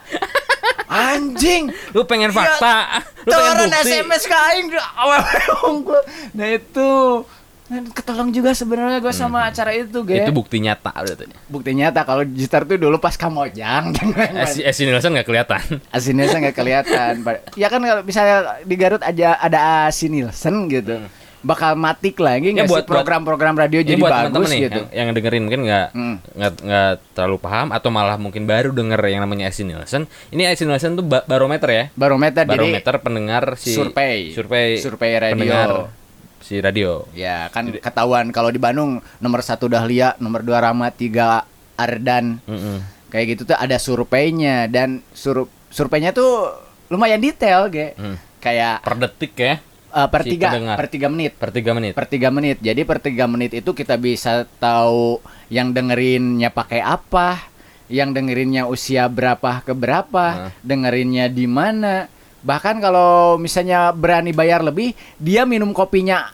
[0.87, 1.67] Anjing.
[1.91, 3.91] Lu pengen Iya, fakta, lu pengen bukti.
[3.91, 4.67] SMS ke aing.
[6.37, 6.89] Nah itu
[7.91, 10.23] ketolong juga sebenarnya gua sama acara itu Hmm.
[10.23, 11.27] Itu bukti nyata berarti.
[11.45, 13.91] bukti nyata kalau Jister tuh dulu pas kamojang
[14.43, 15.61] Esi, Esi Nielsen nggak kelihatan.
[15.89, 17.13] Asin Nielsen nggak kelihatan.
[17.59, 20.95] Ya kan kalau misalnya di Garut aja ada Asin Nielsen gitu,
[21.39, 24.59] bakal matik lagi Ya, nggak buat- sih program-program radio Ini jadi buat bagus teman-teman nih
[24.61, 24.79] gitu.
[24.79, 26.15] yang, yang dengerin mungkin nggak Hmm.
[26.33, 30.07] nggak nggak terlalu paham atau malah mungkin baru denger yang namanya Esi Nielsen.
[30.29, 31.83] Ini Esi Nielsen tuh ba- barometer ya.
[31.93, 35.35] Barometer, Barometer pendengar jadi si survei, survei survei radio.
[35.35, 35.69] pendengar
[36.47, 37.03] si radio.
[37.11, 41.43] Ya kan ketahuan kalau di Bandung nomor satu Dahlia, nomor dua Rama, tiga
[41.75, 42.79] Ardan, Mm-mm.
[43.11, 46.47] kayak gitu tuh ada surveinya dan sur surveinya tuh
[46.87, 47.91] lumayan detail, ge.
[47.99, 48.15] Hmm.
[48.39, 49.59] Kayak Per detik ya,
[49.91, 50.75] eh, per si tiga pendengar.
[50.79, 51.31] per tiga menit.
[51.35, 51.93] per tiga menit.
[51.93, 52.57] per tiga menit.
[52.63, 55.19] Jadi per tiga menit itu kita bisa tahu
[55.51, 57.43] yang dengerinnya pakai apa,
[57.91, 60.51] yang dengerinnya usia berapa ke berapa, Nah.
[60.63, 62.07] dengerinnya di mana.
[62.37, 66.31] Bahkan kalau misalnya berani bayar lebih, dia minum kopinya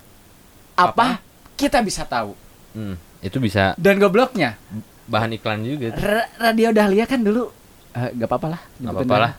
[0.75, 1.21] apa,
[1.53, 2.33] kita bisa tahu.
[2.71, 4.57] Hmm, itu bisa Dan gobloknya,
[5.05, 5.93] bahan iklan juga.
[5.93, 7.49] ra- radio Dahlia kan dulu
[7.93, 8.61] eh, gak apa-apa lah.
[8.77, 9.33] Nyebutin apa-apa lah.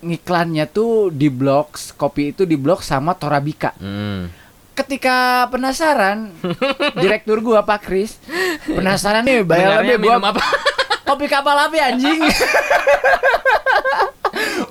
[0.00, 3.74] Ngiklannya tuh di blok, kopi itu di blok sama Torabika.
[3.76, 4.30] Hmm.
[4.70, 6.32] ketika penasaran
[7.02, 8.16] direktur gua Pak Kris
[8.64, 10.40] penasaran nih bayar lebih gua apa?
[11.04, 12.16] kopi kapal api anjing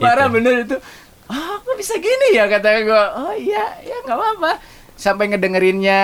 [0.01, 0.75] parah bener itu
[1.29, 4.51] oh kok bisa gini ya kata gua oh iya ya nggak apa-apa
[4.99, 6.01] sampai ngedengerinnya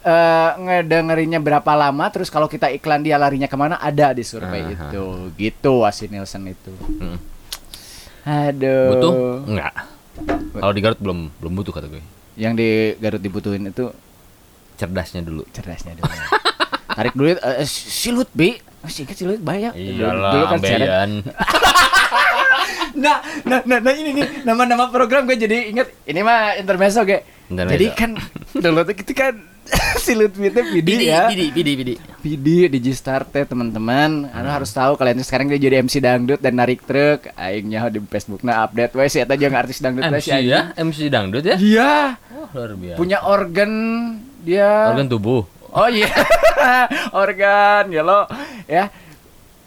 [0.00, 4.64] eh ngedengerinnya berapa lama terus kalau kita iklan dia larinya ke mana ada di survei
[4.64, 4.88] Aha.
[4.88, 5.04] itu
[5.36, 7.20] gitu Asin Nielsen itu Hmm.
[8.20, 8.88] Aduh.
[8.96, 9.12] Butuh?
[9.44, 9.72] Enggak.
[10.52, 12.00] Kalau di Garut belum belum butuh kata gue.
[12.36, 13.92] Yang di Garut dibutuhin itu
[14.76, 15.44] Cerdasnya dulu.
[15.52, 16.08] cerdasnya dulu.
[16.96, 18.56] Tarik duit eh, silut bi.
[18.80, 19.72] Masih ingat silut banyak.
[19.76, 20.56] Iyalah, seret.
[20.56, 21.10] ambeien.
[22.96, 27.22] Nah, nah, nah, nah ini nih nama-nama program gue jadi inget ini mah intermezzo gue.
[27.48, 27.74] Intermezzo.
[27.76, 28.10] Jadi kan
[28.64, 29.34] dulu tuh itu kan
[30.02, 31.30] silut itu Pidi ya.
[31.30, 31.94] Pidi, pidi, pidi.
[32.20, 34.28] Pidi Digistar teh teman-teman.
[34.30, 37.30] Anu harus tahu kalian tuh sekarang dia jadi MC dangdut dan narik truk.
[37.38, 40.74] Aing nyaho di Facebook nah update we sih eta jeung artis dangdut MC si ya,
[40.74, 41.56] MC dangdut ya.
[41.56, 41.92] Iya.
[42.34, 42.98] Oh, luar biasa.
[42.98, 43.72] Punya organ
[44.42, 44.90] dia.
[44.90, 45.44] organ tubuh.
[45.70, 46.10] Oh iya,
[47.22, 48.26] organ ya lo
[48.66, 48.90] ya.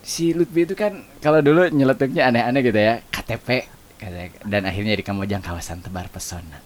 [0.03, 3.71] Si Lutfi itu kan kalau dulu nyeletuknya aneh-aneh gitu ya, KTP
[4.43, 6.59] dan akhirnya di Kamojang kawasan tebar pesona.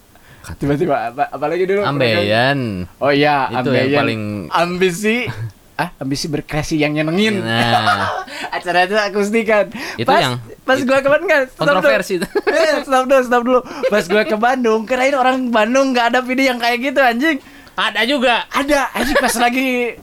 [0.47, 2.87] Tiba-tiba apa, apalagi dulu Ambeien.
[2.97, 3.99] Oh iya, Itu yang ambeien.
[3.99, 5.17] paling- ambisi
[5.81, 7.43] ah ambisi berkreasi yang nyenengin.
[7.43, 8.09] Nah,
[8.55, 9.69] Acara itu akustikan.
[9.93, 12.27] Itu pas, yang- pas gua ke Bandung kan, kontroversi itu.
[12.49, 13.59] Eh, stop dulu, stop dulu.
[13.85, 17.37] Pas gua ke Bandung, kirain orang Bandung nggak ada video yang kayak gitu anjing.
[17.75, 18.49] Ada juga.
[18.49, 19.93] Ada anjing pas lagi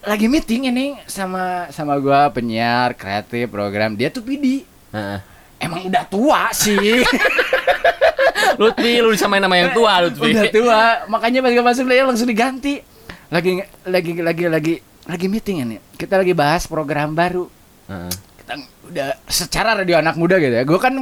[0.00, 3.92] lagi meeting ini sama sama gua penyiar kreatif program.
[3.92, 5.18] Dia tuh PD Heeh.
[5.60, 6.76] emang udah tua sih.
[8.60, 10.32] Lutfi, lu disamain nama yang tua, Lutfi.
[10.32, 10.82] udah tua.
[11.08, 12.80] Makanya pas gua masuk dia langsung diganti.
[13.28, 15.76] Lagi lagi lagi lagi lagi meeting ini.
[15.94, 17.46] Kita lagi bahas program baru.
[17.90, 18.12] Heeh.
[18.40, 18.52] kita
[18.90, 20.64] udah secara radio anak muda gitu ya.
[20.66, 20.96] Gue kan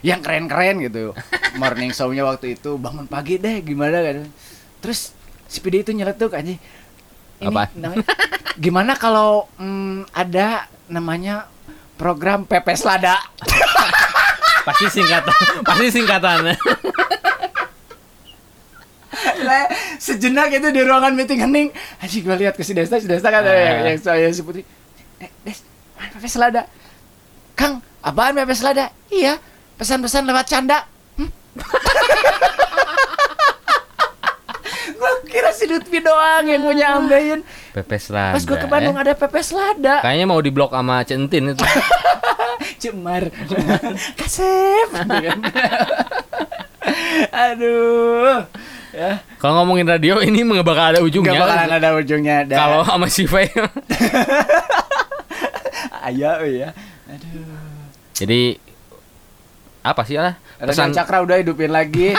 [0.00, 1.12] yang keren-keren gitu.
[1.60, 4.24] Morning show-nya waktu itu bangun pagi deh gimana kan.
[4.80, 5.12] Terus
[5.44, 6.54] si PD itu nyeletuk aja
[7.44, 7.52] ini.
[7.52, 7.68] Apaan?
[7.76, 8.06] namanya,
[8.64, 11.46] gimana kalau mm, ada namanya
[12.00, 13.20] program pepes lada
[14.64, 16.40] Pasti singkatan, pasti singkatan.
[19.44, 19.68] Lah,
[20.00, 21.68] sejenak itu di ruangan meeting hening.
[22.00, 24.64] Aja gue lihat ke si Desta si Desta kan ada yang, yang saya si Putri
[25.20, 25.60] eh, Des
[25.94, 26.66] mana pepes lada
[27.54, 29.36] Kang apaan pepes lada iya
[29.76, 30.88] pesan-pesan lewat canda.
[31.20, 31.28] Hmm?
[35.34, 37.42] Gue kira si Lutfi doang yang punya ambeien
[37.74, 38.38] Pepes lada.
[38.38, 39.02] pas gue ke Bandung ya.
[39.02, 41.66] ada pepes lada Kayaknya mau diblok sama Centin itu.
[42.78, 43.34] cemar
[44.14, 44.94] kasep
[47.34, 48.46] aduh
[48.94, 51.34] ya Kalau ngomongin radio ini nggak bakal ada ujungnya.
[51.34, 52.56] nggak bakalan ada ujungnya dah.
[52.56, 53.50] Kalau sama si Faye.
[56.06, 56.70] Ayo ya.
[57.10, 57.58] Aduh.
[58.14, 58.54] Jadi
[59.82, 60.38] apa sih lah?
[60.62, 62.14] Pesan Pesan Cakra udah hidupin lagi.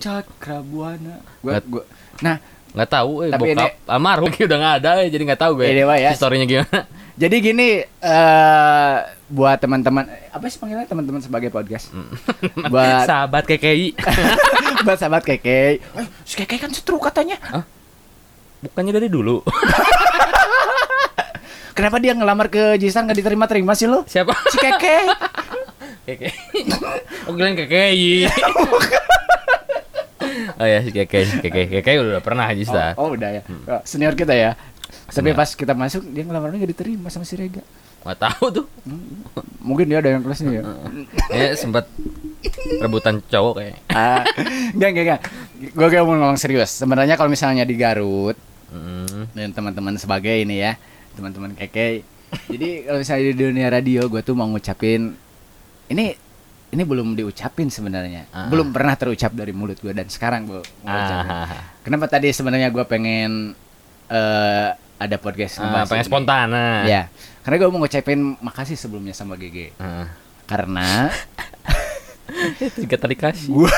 [0.00, 1.20] Cakra Buana.
[1.38, 1.84] Gua, Nggak- gua.
[2.20, 2.36] Nah,
[2.70, 5.66] nggak tahu eh Tapi bokap almarhum udah nggak ada ya jadi nggak tahu gue.
[5.68, 6.10] Ini, ya.
[6.10, 6.80] Historinya gimana?
[7.20, 8.94] jadi gini eh
[9.28, 11.92] buat teman-teman apa sih panggilan teman-teman sebagai podcast?
[12.72, 13.92] buat Sahabat KKI.
[14.86, 15.76] buat sahabat Keke.
[15.76, 17.36] Eh, si Keke kan setru katanya.
[18.60, 19.44] Bukannya dari dulu.
[21.70, 24.04] Kenapa dia ngelamar ke Jisan nggak diterima-terima sih lo?
[24.04, 24.32] Siapa?
[24.48, 24.96] Si Keke.
[26.04, 26.60] KKI.
[27.28, 28.26] Oh, kalian KKI.
[30.56, 32.86] Oh ya si KKI, KKI, KKI udah pernah aja Sta.
[32.96, 33.42] Oh, oh, udah ya.
[33.66, 34.56] Oh, Senior kita ya.
[35.10, 37.62] Tapi pas kita masuk dia ngelamarnya nggak diterima sama si Rega.
[38.00, 38.66] Nggak tahu tuh.
[39.60, 40.62] Mungkin dia ada yang kelasnya ya.
[41.28, 41.84] Ya sempat
[42.80, 43.76] rebutan cowok kayak.
[43.92, 44.24] Ah,
[44.72, 45.20] enggak enggak enggak.
[45.76, 46.72] Gue gak mau ngomong serius.
[46.72, 48.38] Sebenarnya kalau misalnya di Garut
[48.70, 49.26] Hmm.
[49.34, 50.78] dan teman-teman sebagai ini ya,
[51.18, 52.06] teman-teman keke.
[52.46, 55.10] Jadi kalau misalnya di dunia radio, gue tuh mau ngucapin
[55.90, 56.14] ini
[56.70, 58.30] ini belum diucapin sebenarnya.
[58.30, 58.46] Ah.
[58.46, 61.30] Belum pernah terucap dari mulut gue dan sekarang gue ngucapin.
[61.30, 63.54] Ah, Kenapa tadi sebenarnya gue pengen
[64.06, 66.10] eh ada podcast ngebahas pengen ini.
[66.10, 66.46] spontan.
[66.52, 66.82] Nah.
[66.84, 67.02] Ya,
[67.40, 69.74] karena gue mau ngucapin makasih sebelumnya sama GG.
[69.78, 70.06] Ah.
[70.44, 71.10] Karena
[72.78, 73.50] Jika tadi kasih.
[73.50, 73.70] gua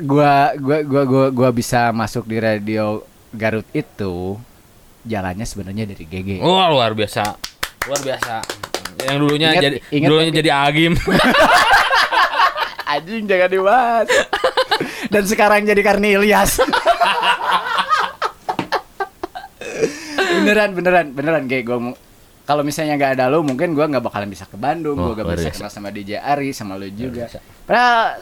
[0.00, 4.40] gua gua gua gua gua bisa masuk di radio Garut itu
[5.02, 6.40] jalannya sebenarnya dari GG.
[6.40, 7.36] Wah luar biasa,
[7.84, 8.34] luar biasa.
[9.02, 10.92] Yang dulunya Ingat- jadi ingat dulunya jadi agim.
[12.92, 14.08] Anjing jangan dibahas.
[15.08, 16.60] Dan sekarang jadi Karni Ilyas.
[20.34, 21.78] beneran beneran beneran kayak gue
[22.42, 25.38] kalau misalnya nggak ada lo mungkin gua nggak bakalan bisa ke Bandung Oh, gua gak
[25.38, 27.30] bisa kenal sama DJ Ari sama lo juga
[27.62, 28.18] padahal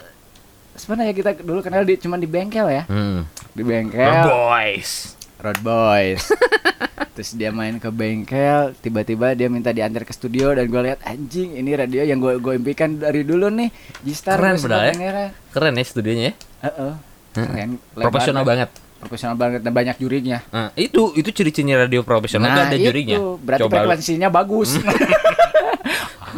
[0.75, 3.25] sebenarnya kita dulu kenal di cuma di bengkel ya Hmm.
[3.51, 5.16] di bengkel Boys.
[5.40, 6.29] Road Boys.
[7.16, 11.57] Terus dia main ke bengkel, tiba-tiba dia minta diantar ke studio dan gue lihat anjing
[11.57, 13.68] ini radio yang gue gue impikan dari dulu nih.
[14.05, 14.92] G-Star Keren ya.
[14.94, 15.31] dengerin.
[15.53, 16.35] Keren ya studionya ya.
[16.68, 16.92] Heeh.
[17.35, 17.70] Keren.
[17.96, 18.68] lebar Profesional banget.
[19.00, 20.38] Profesional banget dan banyak jurinya.
[20.53, 23.16] Nah, itu itu ciri-cirinya radio profesional tuh ada jurinya.
[23.16, 24.70] Nah, itu berarti Coba lu- frekuensinya bagus.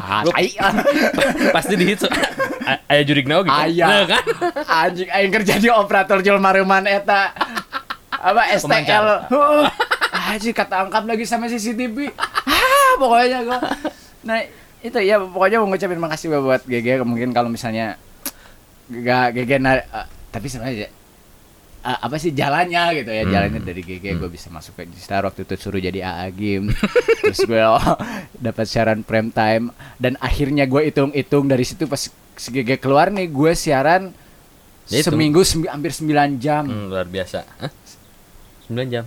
[0.02, 0.50] ah, tai.
[1.56, 2.06] pasti di hits
[2.86, 3.54] aya jurig naon gitu.
[3.54, 3.86] Aya.
[3.86, 4.24] Nah, kan?
[4.86, 7.34] Anjing aing kerja di operator Julmaruman eta
[8.22, 9.06] apa STL.
[10.30, 12.06] Anjing kata angkap lagi sama CCTV.
[12.46, 13.58] Ah, pokoknya gua.
[14.22, 14.38] Nah,
[14.78, 17.98] itu ya pokoknya mau ngucapin makasih buat GG mungkin kalau misalnya
[18.88, 20.90] gak GG na- eh, tapi sebenarnya
[21.80, 23.32] eh, apa sih jalannya gitu ya Hmm.
[23.32, 26.66] jalannya dari GG gue bisa masuk ke Star waktu itu suruh jadi AA game
[27.20, 27.78] terus gue oh,
[28.42, 33.26] dapat siaran prime time dan akhirnya gue hitung-hitung dari situ pas si GG keluar nih
[33.28, 34.10] gue siaran
[34.88, 35.02] itu.
[35.04, 37.38] seminggu sembi- hampir 9 jam Hmm, luar biasa.
[37.56, 37.70] Hah?
[38.66, 39.04] 9 jam.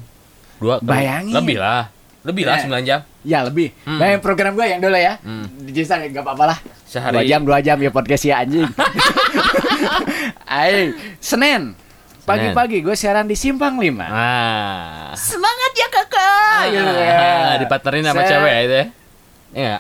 [0.58, 0.88] Dua kali.
[0.88, 1.34] Bayangin.
[1.34, 1.86] Lebih lah.
[2.22, 2.65] Lebih lah Eh.
[2.65, 3.00] 9 jam.
[3.22, 3.98] ya lebih Hmm.
[3.98, 5.46] Bayangin program gue yang dulu ya Hmm.
[5.62, 8.65] di Star gak apa-apa lah Sehari dua jam dua jam ya podcast ya anjing
[10.48, 11.74] Ayo Senin
[12.22, 15.13] pagi-pagi gue siaran di Simpang 5 Ah.
[15.13, 17.18] semangat ya kakak gitu ya.
[17.18, 18.30] Ah, dipartnerin sama Set.
[18.32, 18.86] cewek itu ya.
[19.56, 19.76] Iya.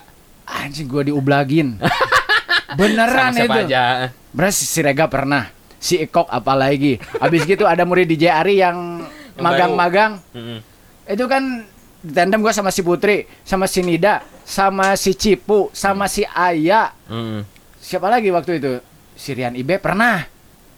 [0.45, 1.81] anjing gue diublagin
[2.77, 4.13] beneran Sama itu aja.
[4.29, 10.19] Beras si Rega pernah si Ikok apalagi abis gitu ada murid DJ Ari Yang magang-magang
[10.31, 10.59] Mm-mm.
[11.05, 11.65] itu kan
[12.01, 17.41] tandem gue sama si Putri sama si Nida sama si Cipu sama si Aya Mm-mm.
[17.77, 18.79] siapa lagi waktu itu
[19.13, 20.27] si Rian Ibe pernah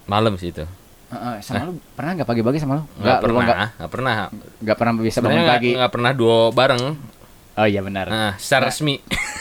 [0.07, 0.63] Malam sih itu.
[1.11, 2.83] Heeh, sama lu pernah nggak pagi-pagi sama lu?
[2.95, 3.43] Enggak lu pernah,
[3.75, 4.13] nggak pernah.
[4.63, 5.71] nggak pernah bisa bangun pagi.
[5.75, 6.83] enggak pernah duo bareng.
[7.59, 8.07] Oh iya benar.
[8.07, 8.71] Nah, secara Nah.
[8.71, 8.95] resmi.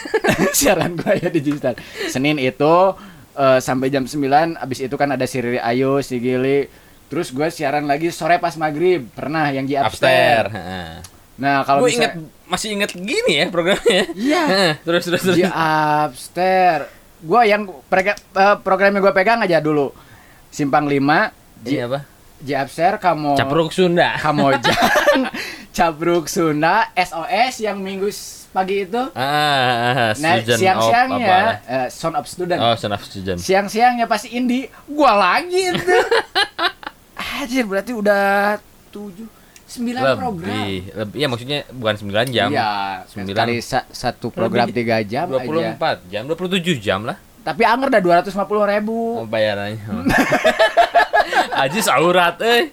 [0.59, 1.79] Siaran gua ya di digital.
[2.11, 2.75] Senin itu
[3.31, 6.67] eh, sampai jam 9 abis itu kan ada si Riri Ayu, si Gili.
[7.07, 10.51] Terus gue siaran lagi sore pas maghrib pernah yang di Upstairs.
[11.37, 14.03] Nah kalau Gue inget masih inget gini ya programnya.
[14.11, 14.43] Iya.
[14.43, 15.35] Heeh, terus terus terus.
[15.35, 16.89] di upstairs.
[17.17, 19.89] Gue yang prega- eh, programnya gue pegang aja dulu.
[20.47, 21.99] Simpang 5 J, Ini apa?
[22.37, 24.15] J upstairs kamu Capruk Sunda.
[24.21, 25.21] Kamojang,
[25.71, 28.09] Cabruk Sunda, SOS yang minggu
[28.49, 29.03] pagi itu.
[29.13, 31.67] Ah, Nah, Student of siang-siangnya apa?
[31.67, 32.59] eh, Son of Student.
[32.59, 33.37] Oh, son of student.
[33.37, 35.83] Siang-siangnya pasti indie, gua lagi itu.
[37.37, 38.57] Anjir, berarti udah
[38.89, 39.29] 7
[39.67, 40.47] 9 program.
[40.47, 41.17] Lebih, lebih.
[41.17, 42.47] Ya maksudnya bukan 9 jam.
[42.49, 43.27] Iya, Sembilan.
[43.29, 44.87] sekali sa- satu program Lebih.
[44.87, 45.43] 3 jam aja.
[45.75, 48.33] 24 jam, 27 jam lah Tapi anger udah 250
[48.65, 48.97] ribu.
[49.17, 49.79] oh, bayarannya.
[51.59, 52.71] Aji saurat eh.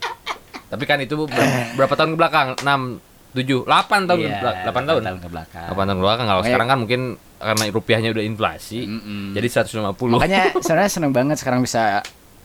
[0.66, 1.30] Tapi kan itu ber-
[1.74, 2.46] berapa tahun ke belakang?
[2.58, 2.98] 6
[3.34, 4.64] 7 8 tahun ke Iya, belakang.
[4.64, 5.00] 8 tahun.
[5.02, 5.66] tahun ke belakang.
[5.68, 6.26] 8 tahun ke belakang.
[6.26, 7.00] Kalau sekarang kan mungkin
[7.36, 8.80] karena rupiahnya udah inflasi.
[8.86, 9.34] Mm-mm.
[9.34, 10.14] Jadi 150.
[10.14, 12.02] Makanya sebenarnya seneng banget sekarang bisa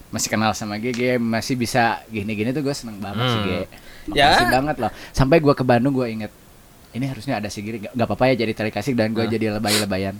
[0.09, 3.45] masih kenal sama GG, masih bisa gini-gini tuh gue seneng banget sih Hmm.
[3.45, 3.51] G.
[4.09, 4.25] Ya.
[4.33, 4.91] Makasih banget loh.
[5.13, 6.31] Sampai gue ke Bandung gue inget
[6.89, 9.29] ini harusnya ada si Giri, gak, gak apa-apa ya jadi tali kasih dan gue Hah?
[9.29, 10.17] jadi lebay-lebayan.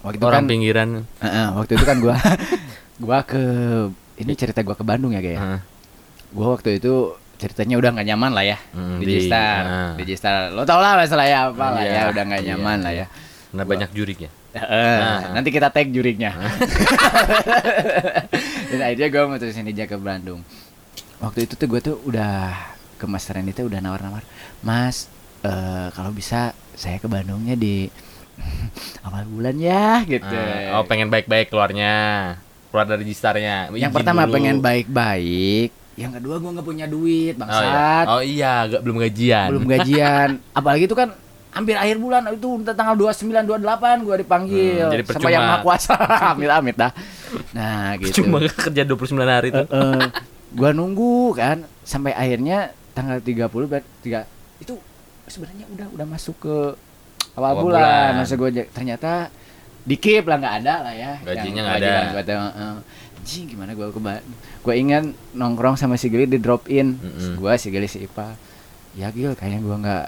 [0.00, 0.88] Waktu itu orang kan, pinggiran.
[1.20, 2.14] Heeh, waktu itu kan gue,
[3.04, 3.42] gue ke
[4.24, 5.36] ini cerita gue ke Bandung ya, ya.
[5.36, 5.60] Heeh.
[6.32, 9.96] Gue waktu itu ceritanya udah nggak nyaman lah ya Hmm, di ah.
[9.96, 10.52] di Gistar.
[10.52, 13.06] Lo tau lah masalah ya apa lah Iya, ya, udah nggak iya, nyaman lah iya.
[13.50, 14.30] Karena banyak jurik ya.
[14.52, 15.18] Heeh, Ah.
[15.32, 16.30] nanti kita tag juriknya.
[18.70, 20.40] Dan akhirnya gue mutusin aja ke Bandung.
[21.18, 22.52] Waktu itu tuh gue tuh udah
[22.94, 24.22] ke Mas Randy tuh udah nawar-nawar,
[24.60, 25.06] Mas,
[25.42, 27.86] eh, kalau bisa saya ke Bandungnya di
[29.06, 30.30] awal bulan ya, gitu.
[30.30, 31.92] Ah, oh, pengen baik-baik keluarnya.
[32.70, 33.66] Keluar dari gistarnya.
[33.74, 34.32] yang pertama dulu.
[34.38, 37.42] pengen baik-baik, yang kedua gue nggak punya duit, Oh iya.
[37.42, 39.46] bangsat, Oh iya, gak, belum gajian.
[39.50, 40.28] belum gajian.
[40.56, 41.08] Apalagi itu kan
[41.50, 45.28] hampir akhir bulan itu tanggal 29 28 gua dipanggil Hmm, jadi sama percuma.
[45.28, 45.94] yang maha kuasa
[46.32, 46.92] amit amit dah
[47.50, 49.62] nah gitu Cuma kerja 29 hari itu.
[49.64, 50.04] Eh,
[50.52, 54.74] gua nunggu kan sampai akhirnya tanggal 30 ber- tiga itu
[55.24, 56.56] sebenarnya udah udah masuk ke
[57.32, 57.78] awal, Awal bulan.
[57.78, 58.10] bulan.
[58.16, 59.10] Masa gua ternyata
[59.80, 61.12] dikip lah nggak ada lah ya.
[61.20, 61.94] Gajinya nggak ada.
[62.10, 62.76] gua tuh, eh.
[63.20, 64.12] Anjing gimana gua keba
[64.60, 66.94] gua ingat nongkrong sama si Gili di drop in.
[66.94, 67.36] Mm-mm.
[67.36, 68.34] Gua si Gili si Ipa.
[68.92, 70.06] Ya Gil kayaknya gua nggak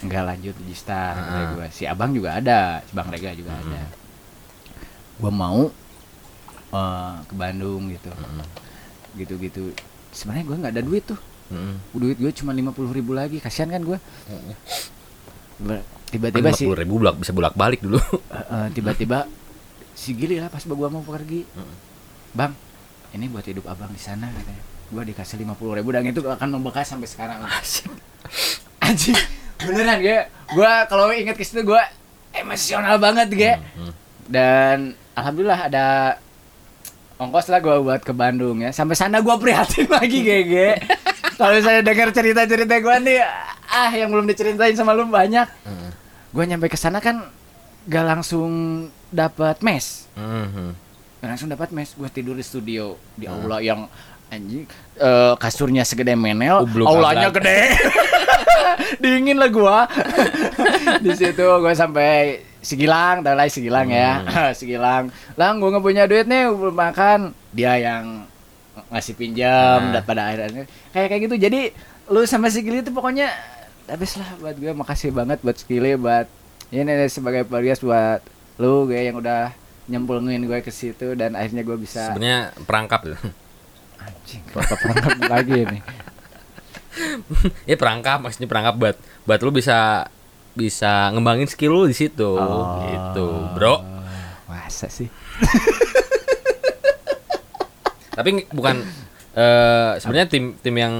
[0.00, 1.50] nggak lanjut di Star kata Ah.
[1.54, 1.66] gua.
[1.68, 3.68] Si Abang juga ada, si Bang Rega juga Mm-mm.
[3.68, 3.82] ada.
[5.16, 5.60] Gua mau
[6.70, 8.46] eh, ke Bandung gitu Mm-mm.
[9.12, 9.74] gitu-gitu
[10.10, 11.18] sebenarnya gue nggak ada duit tuh
[11.50, 11.82] Mm-mm.
[11.92, 13.98] duit gue cuma lima puluh ribu lagi kasihan kan gue
[15.60, 17.98] Kan tiba-tiba sih 50 ribu bolak, bisa bolak balik dulu.
[18.72, 19.28] tiba-tiba
[19.92, 21.44] si Gili lah pas gue mau pergi
[22.32, 22.54] bang
[23.12, 26.48] ini buat hidup abang di sana katanya gue dikasih lima puluh ribu dan itu akan
[26.54, 27.42] membekas sampai sekarang
[28.80, 29.18] anjing
[29.62, 30.18] beneran gue
[30.50, 31.82] gue kalau inget ke situ gue
[32.32, 33.92] emosional banget gue Mm-mm.
[34.26, 34.76] dan
[35.12, 35.86] alhamdulillah ada
[37.16, 38.70] ongkos lah gue buat ke Bandung ya.
[38.70, 40.54] Sampai sana gue prihatin lagi GG
[41.36, 43.20] kalau saya dengar cerita cerita gue nih
[43.66, 45.44] ah yang belum diceritain sama lu banyak.
[45.62, 45.88] Mm.
[46.30, 47.26] gue nyampe ke sana kan
[47.82, 48.50] gak langsung
[49.08, 50.06] dapat mes.
[50.14, 50.72] Mhm.
[51.18, 52.96] gak langsung dapat mes gue tidur di studio.
[53.12, 53.36] Di Hmm.
[53.36, 53.84] aula yang
[54.28, 54.64] anjing
[54.96, 57.66] eh, kasurnya segede menel Ubluk aulanya gede
[59.02, 59.84] dingin lah gua
[61.04, 62.10] di situ gue sampai
[62.60, 64.52] Sigilang, tahu lah Sigilang ya, Hmm.
[64.58, 65.08] Sigilang.
[65.32, 67.32] Lang, gue nggak punya duit nih, belum makan.
[67.50, 68.28] Dia yang
[68.90, 69.96] ngasih pinjam, Nah.
[69.96, 71.36] dan pada akhirnya kayak kayak gitu.
[71.40, 71.60] Jadi
[72.06, 73.32] lu sama si Gili itu pokoknya
[73.86, 74.68] habis lah buat gue.
[74.70, 76.28] Makasih banget buat Skili, buat
[76.68, 78.20] Ini sebagai podcast buat
[78.56, 83.16] lu gue yang udah nyemplungin gue ke situ dan akhirnya gue bisa Sebenarnya perangkap ya.
[83.98, 85.80] anjing kenapa perangkap lagi nih.
[87.70, 90.08] ya perangkap maksudnya perangkap buat buat lu bisa
[90.50, 92.82] bisa ngembangin skill lu di situ Oh.
[92.82, 93.80] gitu, Bro.
[94.46, 95.06] Masa sih?
[98.10, 98.82] Tapi bukan
[99.30, 100.94] eh sebenarnya tim tim yang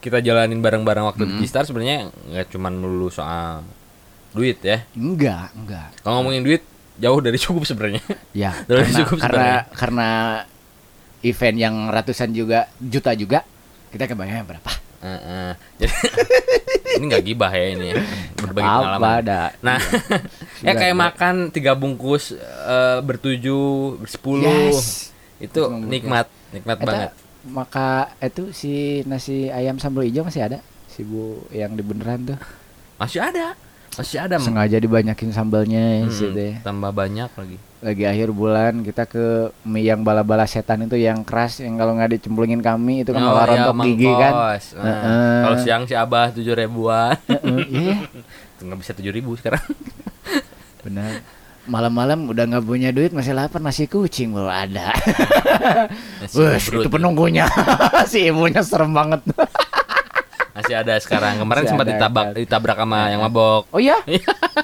[0.00, 3.66] kita jalanin bareng-bareng waktu di Star sebenarnya nggak cuman melulu soal
[4.30, 4.86] duit ya.
[4.94, 5.90] Enggak, enggak.
[6.00, 6.62] Kalau ngomongin duit
[6.96, 8.00] jauh dari cukup sebenarnya.
[8.30, 9.60] Ya, Udah karena, cukup karena sebenarnya.
[9.74, 10.08] karena
[11.20, 13.42] event yang ratusan juga juta juga
[13.90, 14.70] kita kebayangnya berapa?
[15.00, 15.50] Heeh.
[15.78, 15.94] Jadi
[16.96, 17.94] ini nggak gibah ya ini ya.
[18.36, 19.16] Berbagi Apa pengalaman.
[19.18, 19.40] ada?
[19.60, 19.78] Nah,
[20.66, 24.44] ya kayak makan tiga bungkus eh, bertujuh, bersepuluh.
[24.68, 25.08] Yes.
[25.36, 27.10] Itu nikmat, nikmat Eta, banget.
[27.42, 27.88] maka
[28.20, 32.38] itu si nasi ayam sambal hijau masih ada si bu yang di beneran tuh
[32.96, 33.56] Masih ada.
[33.90, 34.36] Masih ada.
[34.36, 37.56] sengaja dibanyakin sambalnya Hmm, sih deh tambah banyak lagi.
[37.80, 42.20] Lagi akhir bulan kita ke mie yang bala-bala setan itu yang keras yang kalau nggak
[42.20, 44.32] dicemplungin kami itu kan Oh, malah iya, rontok gigi kan?
[44.60, 45.40] Heeh.
[45.40, 47.16] Kalau siang si Abah tujuh ribuan,
[47.72, 48.04] iya
[48.60, 49.64] nggak bisa tujuh ribu sekarang.
[50.84, 51.24] benar.
[51.70, 54.92] Malam-malam udah nggak punya duit masih lapar nasi kucing belum ada.
[56.36, 57.48] Wes, itu penunggunya.
[58.10, 59.22] Si ibunya serem banget
[60.60, 61.34] Masih ada sekarang.
[61.36, 62.36] Kemarin Masih sempat ada, ditabrak, kan.
[62.36, 63.62] ditabrak sama yang mabok.
[63.68, 63.96] oh iya?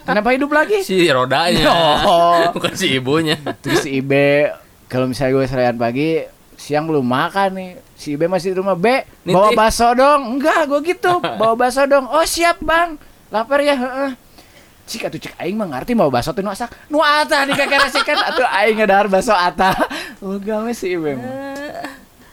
[0.02, 0.80] Kenapa hidup lagi?
[0.80, 1.64] Si rodanya,
[2.06, 2.52] Oh.
[2.52, 3.40] bukan si ibunya.
[3.58, 4.52] terus si Ibe
[4.86, 6.22] kalau misalnya gue serayan pagi
[6.54, 7.70] siang belum makan nih.
[7.94, 8.76] Si Ibe masih di rumah.
[8.76, 10.36] B bawa bakso dong.
[10.36, 11.18] Enggak gue gitu.
[11.40, 12.06] Bawa bakso dong.
[12.06, 12.94] Oh siap bang.
[13.28, 14.12] Lapar ya heeh.
[14.86, 16.70] Cik atuh cik aing mah ngerti bawa bakso teh nu asak.
[16.86, 19.74] Nu ata di kakarasikan atuh aing ngedahar bakso ata.
[20.22, 21.12] Oh gawe si Ibe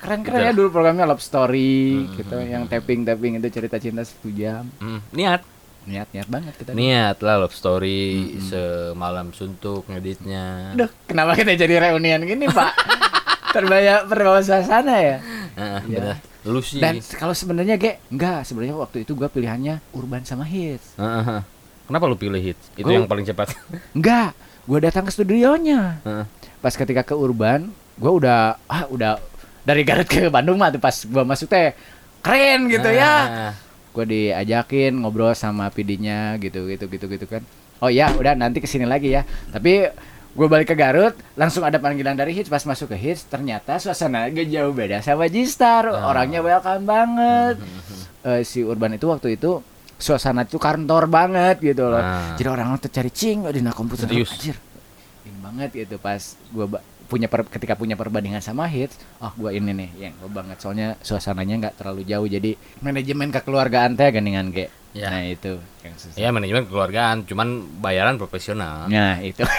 [0.03, 1.79] mah keren keren ya dulu programnya love story
[2.13, 5.39] gitu yang tapping tapping itu cerita cinta satu jam Hmm, niat,
[5.83, 10.75] niat niat banget kita niat lah love story semalam suntuk ngeditnya.
[10.75, 12.75] Duh, kenapa kita jadi reunian gini pak
[13.55, 15.17] terbayar terbawa suasana ya
[15.53, 15.97] Heeh, Iya.
[16.01, 16.15] bener.
[16.43, 16.77] Lu sih.
[16.77, 20.91] Dan kalau sebenarnya ge enggak, sebenarnya waktu itu gua pilihannya urban sama hits.
[20.93, 21.43] Heeh, heeh.
[21.85, 22.67] Kenapa lu pilih hits?
[22.73, 23.53] Itu Gua- yang paling cepat.
[23.95, 24.33] Enggak,
[24.65, 26.01] gua datang ke studionya.
[26.01, 26.25] Heeh.
[26.57, 29.21] Pas ketika ke urban, gua udah ah udah
[29.63, 31.75] dari Garut ke Bandung mah tuh pas gua masuk teh
[32.23, 33.15] keren gitu ya.
[33.27, 33.53] Nah,
[33.93, 37.45] Gua diajakin ngobrol sama PD-nya gitu gitu gitu gitu kan.
[37.83, 39.27] Oh ya, udah nanti ke sini lagi ya.
[39.51, 39.91] Tapi
[40.33, 42.47] gue balik ke Garut, langsung ada panggilan dari hits.
[42.47, 45.91] Pas masuk ke hits, ternyata suasana gak jauh beda sama G-Star.
[45.91, 46.09] Ah.
[46.09, 47.59] Orangnya welcome banget.
[48.23, 49.59] Eh, si Urban itu waktu itu
[49.99, 52.01] suasana itu kantor banget gitu loh.
[52.01, 52.33] Ah.
[52.39, 54.31] Jadi orang tuh cari cing di komputer Serius?
[54.31, 54.55] anjir.
[55.27, 59.49] Ini banget gitu pas gua ba- punya per- ketika punya perbandingan sama hits, oh gua
[59.49, 64.49] ini nih yang gua banget soalnya suasananya nggak terlalu jauh jadi manajemen kekeluargaan teh geningan
[64.49, 64.67] ge.
[64.91, 65.09] Ya.
[65.09, 66.15] Nah itu yang susah.
[66.15, 67.47] Ya manajemen kekeluargaan, cuman
[67.79, 68.85] bayaran profesional.
[68.87, 69.41] Nah itu.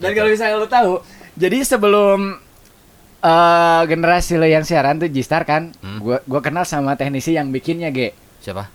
[0.00, 0.92] Dan kalau misalnya lo tahu,
[1.34, 2.34] jadi sebelum
[3.20, 6.00] eh generasi lo yang siaran tuh G-Star kan, Hmm.
[6.00, 8.10] gua gua kenal sama teknisi yang bikinnya ge.
[8.40, 8.66] Siapa?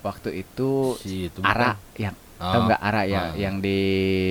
[0.00, 2.00] Waktu itu Si itu Ara bukan?
[2.00, 2.44] yang Oh.
[2.46, 3.28] tau nggak Ara ya Oh.
[3.34, 3.78] yang di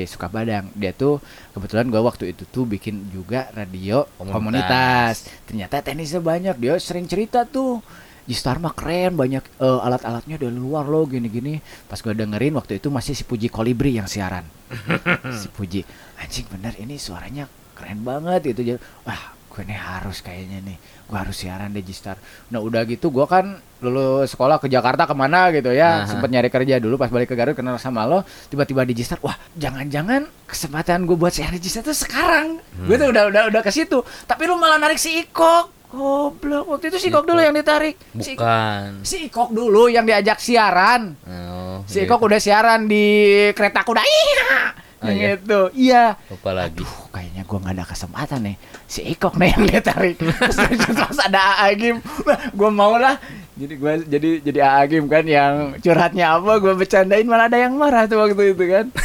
[0.06, 1.18] Sukabadang dia tuh
[1.52, 4.30] kebetulan gua waktu itu tuh bikin juga radio Komunitas.
[4.32, 7.82] komunitas, ternyata teknisnya banyak dia sering cerita tuh
[8.26, 12.90] G-Star mah keren banyak eh, alat-alatnya dari luar loh gini-gini pas gua dengerin waktu itu
[12.90, 14.46] masih si Puji Kolibri yang siaran
[15.42, 15.82] si Puji
[16.18, 21.18] anjing bener ini suaranya keren banget gitu jadi wah gue nih harus kayaknya nih gue
[21.18, 22.18] harus siaran deh G-Star
[22.50, 26.10] nah udah gitu gua kan lulus sekolah ke Jakarta ke mana gitu ya Aha.
[26.10, 29.38] sempet nyari kerja dulu pas balik ke Garut kenal sama lo tiba-tiba di G-Star wah
[29.54, 32.58] jangan-jangan kesempatan gue buat siaran di G-Star tuh sekarang.
[32.86, 35.78] Gue tuh udah udah udah ke situ tapi lu malah narik si Ikok.
[35.96, 37.96] Goblok waktu itu si Ikok dulu yang ditarik.
[38.20, 39.06] Si, Bukan.
[39.06, 41.16] si Ikok dulu yang diajak siaran.
[41.24, 42.10] Oh, si iya.
[42.10, 43.06] Ikok udah siaran di
[43.54, 44.02] kereta kuda.
[44.02, 45.36] Iya Ah, iya.
[45.36, 46.82] itu iya Lupa lagi.
[46.82, 48.56] Aduh, kayaknya gua nggak ada kesempatan nih.
[48.88, 50.16] Si Ikok nih yang dia tarik.
[50.18, 50.56] Terus,
[50.98, 52.00] terus ada Agim.
[52.24, 53.20] Wah, gua mau lah.
[53.60, 58.08] Jadi gua jadi jadi Agim kan yang curhatnya apa gua bercandain malah ada yang marah
[58.08, 58.86] tuh waktu itu kan.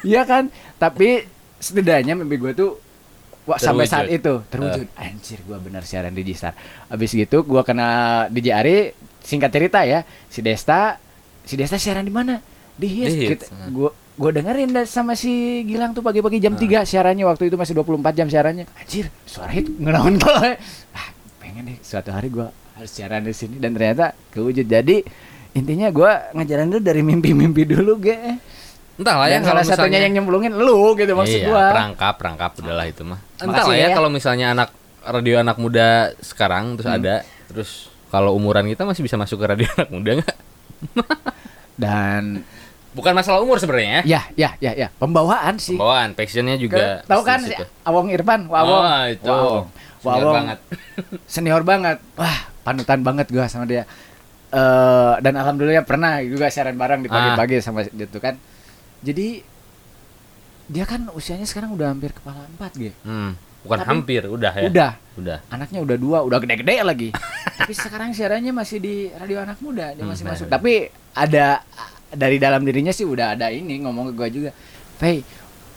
[0.00, 0.48] Iya kan?
[0.80, 1.28] Tapi
[1.60, 2.80] setidaknya mimpi gua tuh
[3.44, 4.88] wah, sampai saat itu terwujud.
[4.96, 6.56] Anjir gua benar siaran di Gistar.
[6.88, 7.88] Habis gitu gua kena
[8.32, 8.76] DJ Ari
[9.20, 10.00] singkat cerita ya.
[10.32, 10.96] Si Desta
[11.44, 12.40] si Desta siaran di mana?
[12.80, 13.12] Di Hits.
[13.12, 13.68] Di Hits, Kita- nah.
[13.68, 16.82] Gua gua dengerin sama si Gilang tuh pagi-pagi jam Ah.
[16.82, 18.66] 3 siarannya waktu itu masih 24 jam siarannya.
[18.74, 21.08] Anjir, suara hit ngenaon ah,
[21.38, 24.64] pengen nih suatu hari gua harus siaran di sini dan ternyata kewujud.
[24.64, 25.04] Jadi
[25.52, 28.16] intinya gua ngajarin dulu dari mimpi-mimpi dulu, ge.
[29.00, 31.66] Entahlah ya Dan salah satunya yang nyemplungin lu gitu maksud iya, gua.
[31.72, 33.16] perangkap, perangkap udahlah itu mah.
[33.40, 33.96] Entahlah ya, ya.
[33.96, 34.68] kalau misalnya anak
[35.00, 37.00] radio anak muda sekarang terus Hmm.
[37.00, 37.14] ada
[37.48, 37.70] terus
[38.12, 40.36] kalau umuran kita masih bisa masuk ke radio anak muda nggak?
[41.80, 42.44] Dan
[42.90, 44.88] bukan masalah umur sebenarnya Ya, ya, ya, ya.
[44.92, 45.74] Pembawaan sih.
[45.74, 47.02] Pembawaan, passionnya juga.
[47.04, 47.54] Tahu kan si.
[47.82, 48.82] Awong Irfan, Wawong.
[48.82, 49.28] Oh, itu.
[49.28, 49.64] Wawong.
[50.00, 50.34] Senior Wawong.
[50.34, 50.58] banget.
[51.32, 51.96] Senior banget.
[52.14, 53.84] Wah, panutan banget gua sama dia.
[54.50, 57.36] Eh dan alhamdulillah pernah juga siaran bareng di Ah.
[57.36, 58.34] pagi-pagi sama dia tuh kan.
[59.00, 59.46] Jadi
[60.66, 62.94] dia kan usianya sekarang udah hampir kepala empat gitu.
[63.02, 64.62] Hmm, bukan Tapi- hampir, udah ya.
[64.64, 65.38] Udah, Udah.
[65.48, 67.08] anaknya udah dua, udah gede-gede lagi.
[67.58, 70.46] Tapi sekarang siarannya masih di radio anak muda, dia Hmm, masih benar, masuk.
[70.46, 70.54] benar.
[70.56, 70.72] Tapi
[71.12, 71.46] ada
[72.10, 74.50] dari dalam dirinya sih udah ada ini ngomong ke gua juga.
[74.96, 75.22] Pei,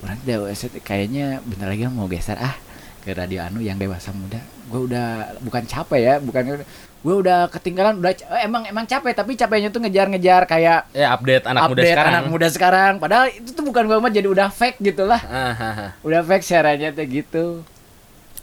[0.02, 0.38] orang udah
[0.80, 2.56] kayaknya bentar lagi mau geser ah
[3.00, 4.38] ke radio anu yang dewasa muda.
[4.68, 5.06] Gua udah
[5.40, 6.64] bukan capek ya, bukan
[7.04, 11.44] gue udah ketinggalan udah eh, emang emang capek tapi capeknya tuh ngejar-ngejar kayak Ya update
[11.44, 12.14] anak muda update sekarang.
[12.16, 15.52] anak muda sekarang padahal itu tuh bukan gua mah jadi udah fake gitu lah Ah,
[15.52, 15.90] ah, ah.
[16.00, 17.46] udah fake siarannya tuh gitu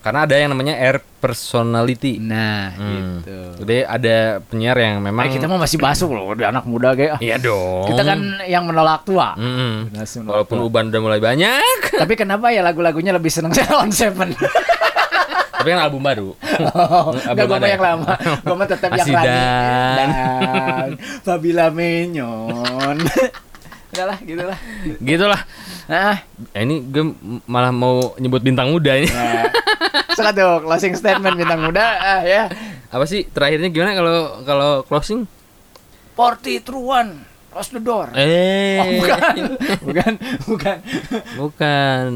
[0.01, 2.17] Karena ada yang namanya air personality.
[2.17, 3.21] nah Hmm.
[3.21, 6.93] gitu Jadi ada penyiar yang memang Eh, kita mah masih masuk loh, udah anak muda
[6.93, 7.21] kayak.
[7.21, 7.85] Iya dong.
[7.87, 9.37] Kita kan yang menolak tua.
[9.93, 10.67] Masih menolak Walaupun tua.
[10.67, 14.33] uban udah mulai banyak, Tapi kenapa ya lagu-lagunya lebih seneng Salon Seven?
[15.53, 16.33] tapi kan album baru.
[16.71, 17.73] Oh, Album Enggak gue mana mah ya?
[17.73, 18.13] yang lama.
[18.39, 19.29] Gue mah tetap yang Rani.
[19.95, 20.09] Dan.
[21.21, 22.97] Fabila Menyon.
[23.91, 24.59] Udah lah, gitu lah.
[24.97, 25.41] gitu lah.
[25.85, 26.17] Nah,
[26.55, 27.05] ini gue
[27.45, 29.09] malah mau nyebut bintang muda ini.
[29.11, 29.45] nah.
[30.21, 32.53] Suka tuh closing statement bintang muda ah, ya.
[32.93, 35.25] Apa sih terakhirnya gimana kalau kalau closing?
[36.12, 37.31] Forty one.
[37.51, 38.07] Close the door.
[38.14, 39.18] Eh, Oh, bukan.
[39.91, 40.12] bukan,
[40.47, 40.77] bukan.
[41.35, 42.07] bukan.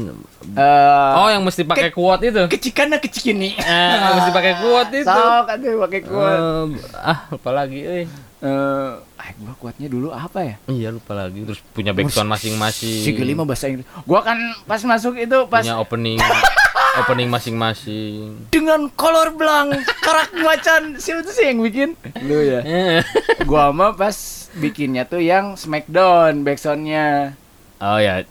[0.55, 2.43] Eh, Oh, yang mesti pakai quote itu.
[2.47, 3.51] kecikana kecikini.
[3.59, 5.11] Eh, mesti pakai quote itu.
[5.11, 6.39] Sok aduh pakai kuat.
[6.39, 8.07] Eh, ah, lupa lagi, eh.
[8.39, 10.55] Eh, ah, gua kuatnya dulu apa ya?
[10.71, 11.43] Iya, lupa lagi.
[11.43, 13.03] Terus punya backsound masing-masing.
[13.03, 13.83] Si Geli mah bahasa Inggris.
[14.07, 16.15] Gua kan pas masuk itu pas punya opening
[16.97, 18.47] opening masing-masing.
[18.49, 21.89] dengan kolor belang karak macan siapa tuh sih yang bikin?
[22.23, 22.59] Lu ya.
[22.61, 23.01] Eh.
[23.49, 24.15] Gua mah pas
[24.53, 27.35] bikinnya tuh yang Smackdown backsoundnya.
[27.77, 28.23] Oh ya.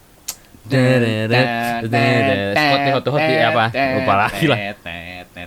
[0.65, 0.81] Hoti
[2.91, 3.65] hoti hoti apa?
[3.69, 4.59] Lupa lagi lah.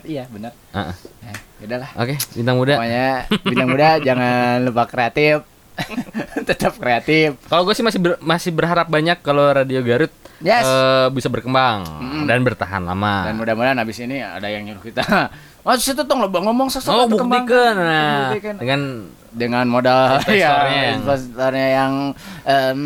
[0.05, 0.53] Iya benar.
[0.77, 1.89] Eh, udahlah.
[1.97, 2.77] Oke, bintang muda.
[2.77, 3.09] Pokoknya
[3.41, 5.41] bintang muda jangan lupa kreatif.
[6.49, 7.37] Tetap kreatif.
[7.49, 10.63] Kalau gue sih masih ber- masih berharap banyak kalau Radio Garut Yes.
[10.63, 12.23] eh, bisa berkembang Mm-mm.
[12.25, 13.25] dan bertahan lama.
[13.25, 15.03] Dan mudah-mudahan habis ini ada yang nyuruh kita.
[15.61, 17.73] Mas itu tong lo ngomong sesuatu Oh, atuh, Kembang." buktikan.
[17.75, 18.55] Nah, Buktikan.
[18.55, 18.81] dengan
[19.29, 21.93] dengan modal Investornya ya, yang- investornya yang
[22.41, 22.81] em,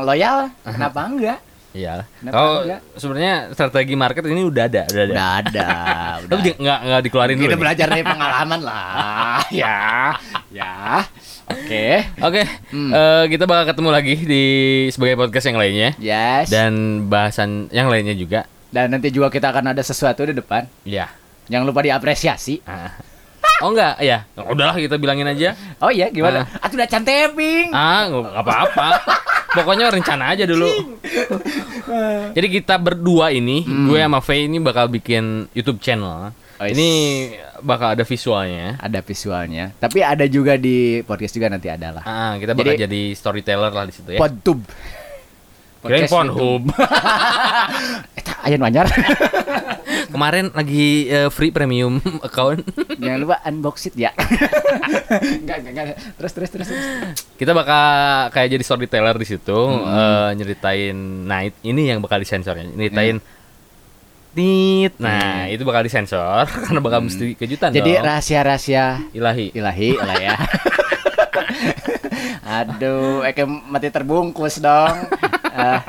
[0.00, 0.38] loyal,
[0.68, 1.38] kenapa enggak?
[1.70, 2.02] iya.
[2.20, 2.80] Kalau enggak?
[2.94, 5.08] sebennya strategi market ini udah ada, udah ada.
[5.08, 5.68] Udah ada,
[6.28, 6.54] Tapi udah.
[6.58, 7.44] nggak nggak dikeluarin dulu.
[7.46, 7.62] Kita nih?
[7.62, 9.78] belajar dari pengalaman lah, ya,
[10.50, 10.74] ya.
[11.50, 11.86] Oke,
[12.20, 12.90] Oke, Hmm.
[12.90, 14.44] eh, kita bakal ketemu lagi di
[14.88, 16.46] sebagai podcast yang lainnya yes.
[16.46, 16.72] Dan, dan
[17.06, 18.46] bahasan yang lainnya juga.
[18.70, 20.64] nanti juga kita akan ada sesuatu di depan.
[20.82, 21.10] Ya.
[21.50, 22.62] Jangan lupa diapresiasi.
[22.62, 22.94] Ah.
[23.60, 24.24] Oh enggak, ya.
[24.38, 25.52] Udahlah kita bilangin aja.
[25.78, 26.46] Oh iya, gimana?
[26.56, 27.74] Ah, udah canteping.
[27.74, 28.88] Ah, nggak apa-apa.
[29.52, 30.70] Pokoknya rencana aja dulu.
[32.32, 33.90] Jadi kita berdua ini, Hmm.
[33.90, 36.30] gue sama Faye ini bakal bikin YouTube channel.
[36.60, 36.76] Oh, yes.
[36.76, 36.90] Ini
[37.60, 38.76] bakal ada visualnya.
[38.76, 42.04] Ada visualnya, tapi ada juga di podcast juga nanti ada lah.
[42.04, 44.20] Ah, kita bakal Jadi- jadi storyteller lah di situ ya.
[44.20, 44.68] Podtube.
[45.80, 46.62] Kirain Podcast Pornhub.
[48.12, 48.84] Eta aya nu anyar.
[50.12, 51.96] Kemarin lagi eh, free premium
[52.28, 52.60] account.
[53.00, 54.12] Jangan lupa unbox it ya.
[55.40, 55.96] enggak, enggak, enggak.
[56.20, 56.68] Terus, terus, terus.
[57.34, 57.80] kita bakal
[58.28, 59.88] kayak jadi storyteller di situ Hmm.
[59.88, 60.96] eh, nyeritain
[61.40, 63.16] it- ini yang bakal disensornya nyeritain
[64.30, 67.78] tit nah itu bakal disensor karena bakal mesti kejutan Hmm.
[67.78, 68.04] Jadi dong.
[68.04, 70.34] rahasia-rahasia ilahi ilahi lah ya.
[72.42, 75.06] Aduh, eke mati terbungkus dong.
[75.46, 75.82] Ah,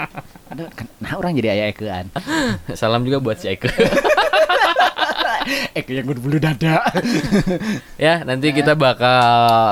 [0.47, 2.05] aduh, nah orang jadi ayah ekean.
[2.73, 3.65] salam juga buat si Eke
[5.73, 6.85] Eke yang bulu dada.
[7.97, 9.21] ya nanti kita bakal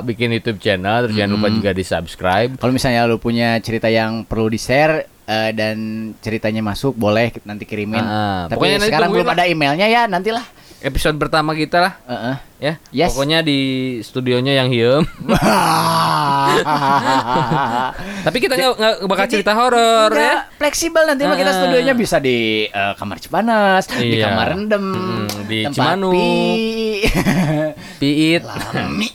[0.04, 1.58] bikin YouTube channel terus jangan lupa Hmm.
[1.58, 5.78] juga di subscribe Kalau misalnya lu punya cerita yang perlu di-share eh, dan
[6.18, 8.02] ceritanya masuk, boleh nanti kirimin.
[8.02, 10.42] Ah, Tapi pokoknya nanti sekarang belum ada emailnya ya, nantilah.
[10.80, 12.36] episode pertama kita lah Heeh.
[12.58, 13.12] ya Yes.
[13.12, 13.60] pokoknya di
[14.00, 15.04] studionya yang hiem
[18.22, 18.74] tapi kita nggak
[19.04, 21.58] bakal Jadi, cerita horor ya fleksibel nanti mah kita Ah.
[21.58, 24.32] studionya bisa di eh, kamar Cipanas, di Iya.
[24.32, 26.14] kamar rendem, Mm, di tempat Cimanuk.
[26.16, 27.04] pi-
[28.00, 29.10] piit Lami.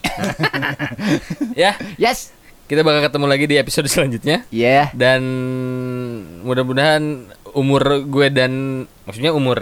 [1.56, 2.43] ya yes.
[2.64, 4.88] Kita bakal ketemu lagi di episode selanjutnya Ya.
[4.92, 5.20] dan
[6.40, 8.52] mudah-mudahan umur gue dan
[9.04, 9.58] maksudnya umur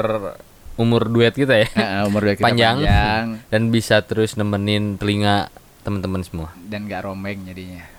[0.74, 5.52] umur duet kita ya Heeh, umur dua kita panjang, panjang dan bisa terus nemenin telinga
[5.82, 6.48] teman-teman semua.
[6.62, 7.82] dan gak rombeng jadinya.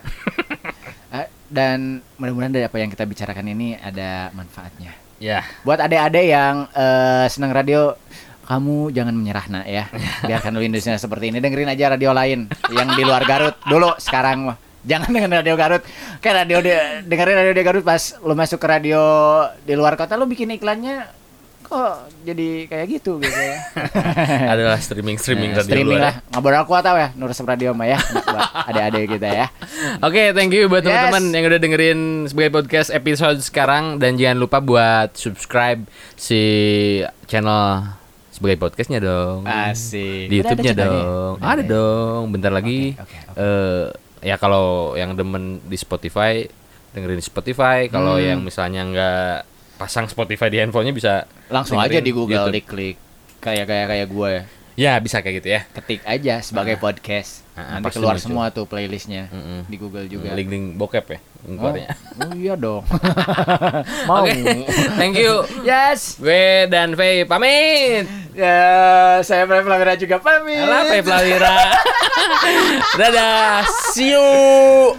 [1.14, 4.90] Eh, dan mudah-mudahan dari apa yang kita bicarakan ini ada manfaatnya.
[5.22, 7.94] Ya, Buat adik-adik yang eh, senang radio,
[8.42, 9.86] kamu jangan menyerah nak ya.
[10.26, 11.38] Biarkan Indonesia seperti ini.
[11.38, 13.94] Dengerin aja radio lain yang di luar Garut dulu.
[13.94, 15.82] Sekarang mah Jangan dengan radio Garut.
[16.18, 19.00] Kayak radio di- dengerin radio di Garut pas lu masuk ke radio
[19.60, 21.08] di luar kota lu bikin iklannya
[21.64, 23.56] kok jadi kayak gitu gitu ya.
[24.52, 26.06] Adalah streaming streaming Nah, radio streaming luar.
[26.06, 26.14] lah.
[26.30, 27.98] Ngobrol aku tahu ya, Nur Radio mah ya.
[28.68, 29.46] Adik-adik kita ya.
[30.06, 30.92] Oke, thank you buat Yes.
[30.92, 36.42] teman-teman yang udah dengerin sebagai podcast episode sekarang dan jangan lupa buat subscribe si
[37.24, 37.88] channel
[38.28, 39.48] sebagai podcastnya dong.
[39.48, 40.28] Asik.
[40.28, 41.32] Di ada YouTube-nya dong.
[41.38, 41.68] Udah Ada ya?
[41.70, 42.22] dong.
[42.28, 42.92] Bentar lagi.
[42.92, 43.84] Oke, oke, eh
[44.24, 46.48] ya kalau yang demen di Spotify
[46.90, 47.86] dengerin di Spotify.
[47.86, 48.24] Kalau Hmm.
[48.24, 49.32] yang misalnya nggak
[49.76, 51.12] pasang Spotify di handphonenya bisa
[51.52, 52.56] Langsung aja di Google YouTube.
[52.56, 52.96] diklik
[53.38, 54.42] kayak kayak kayak gue ya.
[54.74, 55.60] Ya bisa kayak gitu ya.
[55.70, 57.43] Ketik aja sebagai podcast.
[57.54, 59.70] Ah, Nanti keluar semua tuh playlistnya Mm-mm.
[59.70, 60.34] di Google juga.
[60.34, 61.18] Link-link bokep ya.
[61.46, 61.88] Oh, keluarnya.
[62.18, 62.82] oh iya dong.
[64.10, 64.26] Mau.
[64.26, 64.66] Oke,
[64.98, 65.46] thank you.
[65.62, 66.18] Yes.
[66.18, 68.10] Gue dan Faye pamit.
[68.34, 68.58] Ya,
[69.22, 70.58] saya Prai Pelawira juga pamit.
[70.58, 71.54] Alah, Faye Plawira.
[72.98, 73.62] Dadah,
[73.94, 74.98] see you.